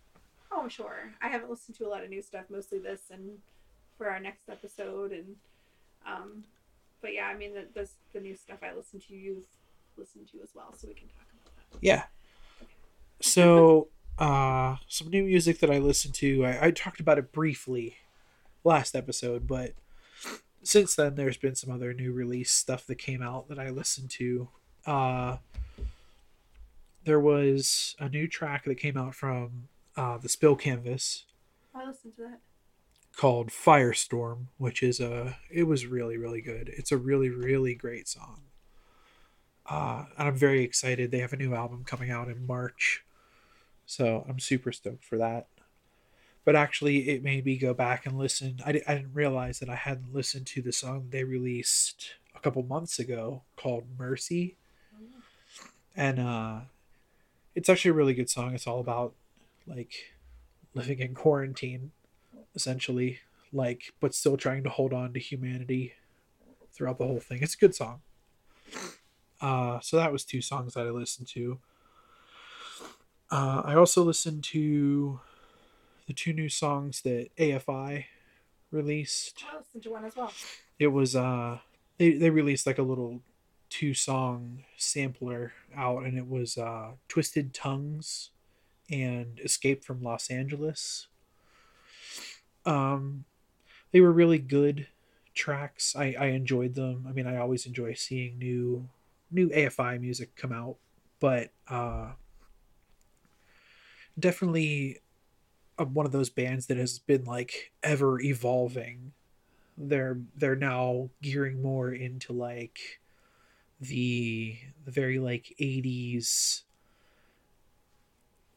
[0.52, 2.47] oh sure, I haven't listened to a lot of new stuff.
[2.51, 3.39] Mostly this and
[4.01, 5.36] for our next episode and
[6.06, 6.44] um
[7.02, 9.47] but yeah, I mean the, the the new stuff I listen to, you've
[9.97, 11.78] listened to as well, so we can talk about that.
[11.81, 12.05] Yeah.
[13.20, 17.97] So, uh, some new music that I listened to, I, I talked about it briefly
[18.64, 19.72] last episode, but
[20.62, 24.10] since then there's been some other new release stuff that came out that I listened
[24.10, 24.48] to.
[24.86, 25.36] Uh,
[27.05, 31.24] there was a new track that came out from uh, the Spill Canvas
[31.74, 32.40] I listened to that.
[33.20, 36.72] Called Firestorm, which is a it was really really good.
[36.74, 38.40] It's a really really great song.
[39.66, 41.10] Uh, and I'm very excited.
[41.10, 43.05] They have a new album coming out in March,
[43.84, 45.48] so I'm super stoked for that.
[46.47, 48.60] But actually, it made me go back and listen.
[48.64, 52.62] I, I didn't realize that I hadn't listened to the song they released a couple
[52.62, 54.56] months ago called Mercy,
[55.94, 56.60] and uh,
[57.55, 58.55] it's actually a really good song.
[58.55, 59.12] It's all about
[59.66, 60.14] like
[60.72, 61.90] living in quarantine
[62.55, 63.20] essentially
[63.52, 65.94] like but still trying to hold on to humanity
[66.72, 67.43] throughout the whole thing.
[67.43, 68.02] It's a good song.
[69.40, 71.60] Uh so that was two songs that i listened to.
[73.31, 75.20] Uh i also listened to
[76.06, 78.06] the two new songs that afi
[78.70, 79.44] released.
[79.51, 80.32] I listened to one as well.
[80.78, 81.60] it was uh
[81.98, 83.22] they, they released like a little
[83.70, 88.31] two song sampler out and it was uh twisted tongues
[88.90, 91.09] and escape from los angeles
[92.66, 93.24] um
[93.93, 94.89] they were really good
[95.35, 95.97] tracks.
[95.97, 97.07] I i enjoyed them.
[97.09, 98.91] I mean i always enjoy seeing new
[99.31, 100.78] new afi music come out
[101.20, 102.15] but uh
[104.19, 105.01] definitely
[105.78, 109.15] one of those bands that has been like ever evolving.
[109.77, 113.01] They're they're now gearing more into like
[113.81, 116.65] the the very like 80s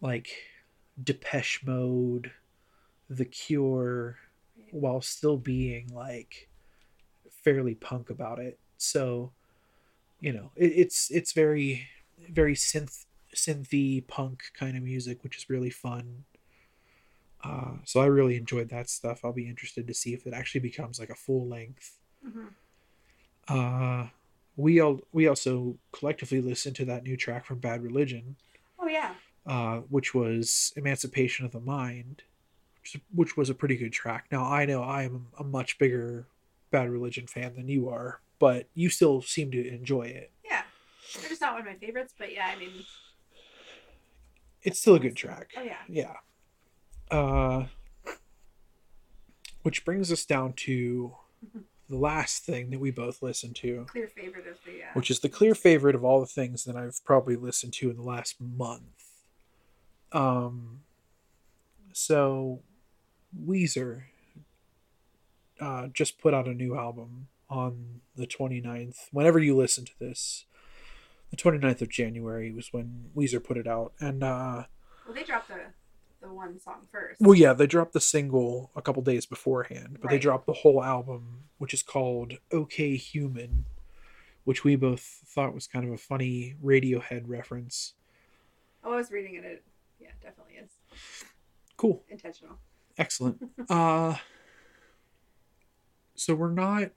[0.01, 0.29] like
[1.01, 2.33] depeche mode
[3.09, 4.17] the cure
[4.71, 6.49] while still being like
[7.43, 9.31] fairly punk about it so
[10.19, 11.87] you know it, it's it's very
[12.31, 13.05] very synth
[13.35, 16.23] synthy punk kind of music which is really fun
[17.43, 19.25] uh, so I really enjoyed that stuff.
[19.25, 21.99] I'll be interested to see if it actually becomes like a full length.
[22.23, 22.47] hmm
[23.47, 24.07] Uh,
[24.55, 28.37] we all we also collectively listened to that new track from Bad Religion,
[28.79, 29.15] Oh yeah.
[29.45, 32.23] uh, which was Emancipation of the Mind,
[33.13, 34.25] which, was a pretty good track.
[34.31, 36.27] Now I know I am a much bigger
[36.71, 40.31] Bad Religion fan than you are, but you still seem to enjoy it.
[40.45, 40.63] Yeah.
[41.19, 42.71] They're just not one of my favorites, but yeah, I mean,
[44.63, 45.51] It's still a good track.
[45.57, 45.77] oh yeah.
[45.87, 46.15] Yeah.
[47.11, 47.65] Uh,
[49.61, 51.13] which brings us down to
[51.89, 54.81] the last thing that we both listened to, Clear favorite of the.
[54.83, 57.89] Uh, which is the clear favorite of all the things that I've probably listened to
[57.89, 59.03] in the last month.
[60.11, 60.79] Um,
[61.91, 62.61] so
[63.41, 64.03] Weezer
[65.59, 69.07] uh, just put out a new album on the 29th.
[69.11, 70.45] Whenever you listen to this,
[71.29, 73.93] the 29th of January was when Weezer put it out.
[73.99, 74.65] And, uh,
[75.05, 75.59] well, they dropped the
[76.23, 77.19] the one song first.
[77.19, 80.81] Well, yeah, they dropped the single a couple days beforehand, but they dropped the whole
[80.81, 83.65] album, which is called "Okay Human,"
[84.45, 87.93] which we both thought was kind of a funny Radiohead reference.
[88.83, 89.43] Oh, I was reading it.
[89.43, 89.63] It
[89.99, 90.69] yeah, definitely is
[91.75, 92.57] Cool, intentional.
[92.97, 93.41] Excellent.
[93.69, 94.15] uh,
[96.15, 96.91] so we're not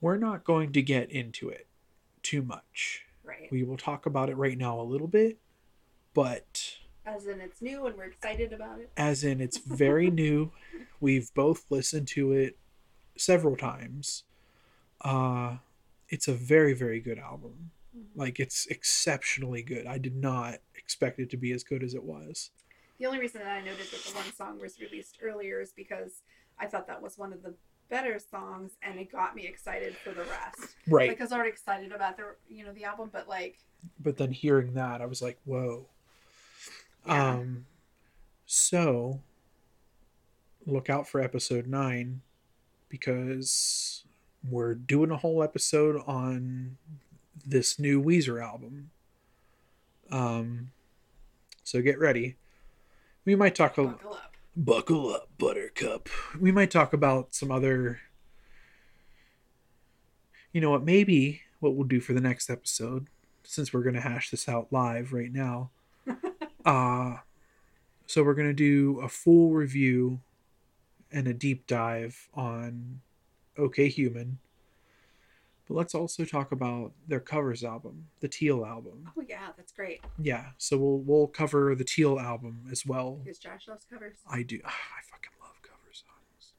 [0.00, 1.66] we're not going to get into it
[2.22, 3.04] too much.
[3.22, 3.48] Right.
[3.50, 5.38] We will talk about it right now a little bit,
[6.14, 8.90] but As in, it's new and we're excited about it.
[8.96, 10.52] as in it's very new.
[11.00, 12.56] We've both listened to it
[13.16, 14.24] several times.
[15.02, 15.56] Uh
[16.08, 17.70] it's a very very good album.
[18.16, 19.86] Like it's exceptionally good.
[19.86, 22.50] I did not expect it to be as good as it was.
[23.00, 26.20] The only reason that I noted that the one song was released earlier is because
[26.58, 27.54] I thought that was one of the
[27.88, 30.76] better songs, and it got me excited for the rest.
[30.86, 31.08] Right.
[31.08, 33.58] Like I was already excited about the you know the album, but like
[33.98, 35.86] but then hearing that I was like, "Whoa."
[37.06, 37.30] Yeah.
[37.30, 37.64] Um
[38.44, 39.22] so
[40.66, 42.20] look out for episode 9
[42.90, 44.04] because
[44.48, 46.76] we're doing a whole episode on
[47.46, 48.90] this new Weezer album.
[50.10, 50.72] Um
[51.64, 52.36] so get ready.
[53.24, 54.32] We might talk a buckle up.
[54.56, 56.08] buckle up buttercup.
[56.38, 58.00] We might talk about some other
[60.52, 63.06] you know what maybe what we'll do for the next episode
[63.44, 65.70] since we're going to hash this out live right now.
[66.62, 67.16] Uh
[68.06, 70.20] so we're going to do a full review
[71.10, 73.00] and a deep dive on
[73.58, 74.38] okay human
[75.70, 80.00] but let's also talk about their covers album the teal album Oh yeah, that's great.
[80.20, 84.16] yeah so we'll we'll cover the teal album as well Because Josh loves covers.
[84.28, 84.58] I do.
[84.64, 86.54] I fucking love cover songs.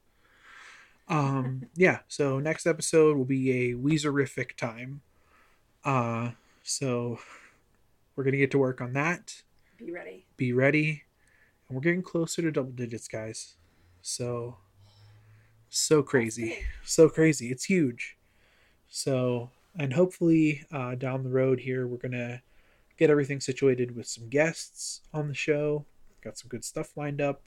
[1.09, 1.99] Um, yeah.
[2.07, 5.01] So next episode will be a Weezerific time.
[5.83, 6.31] Uh,
[6.63, 7.19] so
[8.15, 9.43] we're gonna get to work on that.
[9.77, 10.25] Be ready.
[10.37, 11.03] Be ready,
[11.67, 13.55] and we're getting closer to double digits, guys.
[14.01, 14.57] So
[15.67, 17.51] so crazy, so crazy.
[17.51, 18.15] It's huge.
[18.91, 19.49] So
[19.79, 22.43] and hopefully uh, down the road here we're gonna
[22.97, 25.85] get everything situated with some guests on the show.
[26.23, 27.41] Got some good stuff lined up.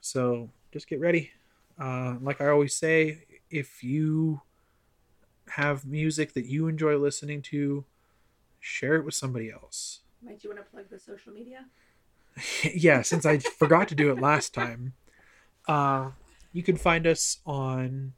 [0.00, 1.32] So just get ready.
[1.78, 4.40] Uh, like I always say, if you
[5.50, 7.84] have music that you enjoy listening to,
[8.60, 10.00] share it with somebody else.
[10.24, 11.66] Might you want to plug the social media?
[12.74, 14.94] yeah, since I forgot to do it last time,
[15.68, 16.10] uh,
[16.52, 18.12] you can find us on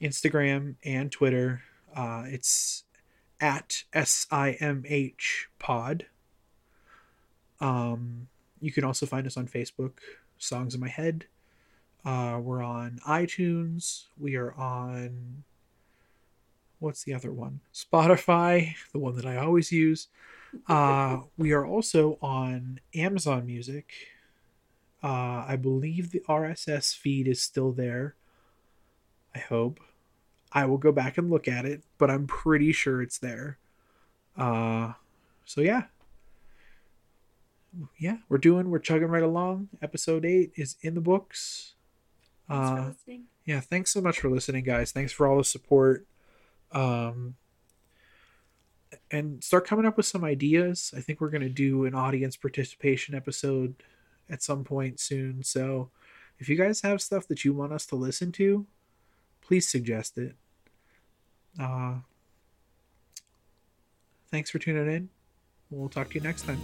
[0.00, 1.62] Instagram and Twitter.
[1.94, 2.84] Uh, it's
[3.40, 6.06] at SIMH pod.
[7.60, 8.28] Um,
[8.60, 9.92] you can also find us on Facebook,
[10.38, 11.26] Songs in My Head.
[12.04, 14.04] Uh, we're on iTunes.
[14.18, 15.44] We are on
[16.78, 17.60] what's the other one?
[17.74, 20.08] Spotify, the one that I always use.
[20.66, 23.92] Uh, we are also on Amazon Music.
[25.02, 28.14] Uh, I believe the RSS feed is still there.
[29.34, 29.80] I hope.
[30.52, 33.58] I will go back and look at it, but I'm pretty sure it's there.
[34.36, 34.92] Uh,
[35.44, 35.84] so yeah.
[37.98, 39.68] Yeah, we're doing, we're chugging right along.
[39.82, 41.74] Episode 8 is in the books.
[42.48, 42.92] Uh,
[43.48, 46.06] yeah thanks so much for listening guys thanks for all the support
[46.72, 47.34] um
[49.10, 52.36] and start coming up with some ideas i think we're going to do an audience
[52.36, 53.74] participation episode
[54.28, 55.90] at some point soon so
[56.38, 58.66] if you guys have stuff that you want us to listen to
[59.48, 60.36] please suggest it.
[61.58, 61.94] Uh
[64.30, 65.08] thanks for tuning in.
[65.70, 66.60] We'll talk to you next time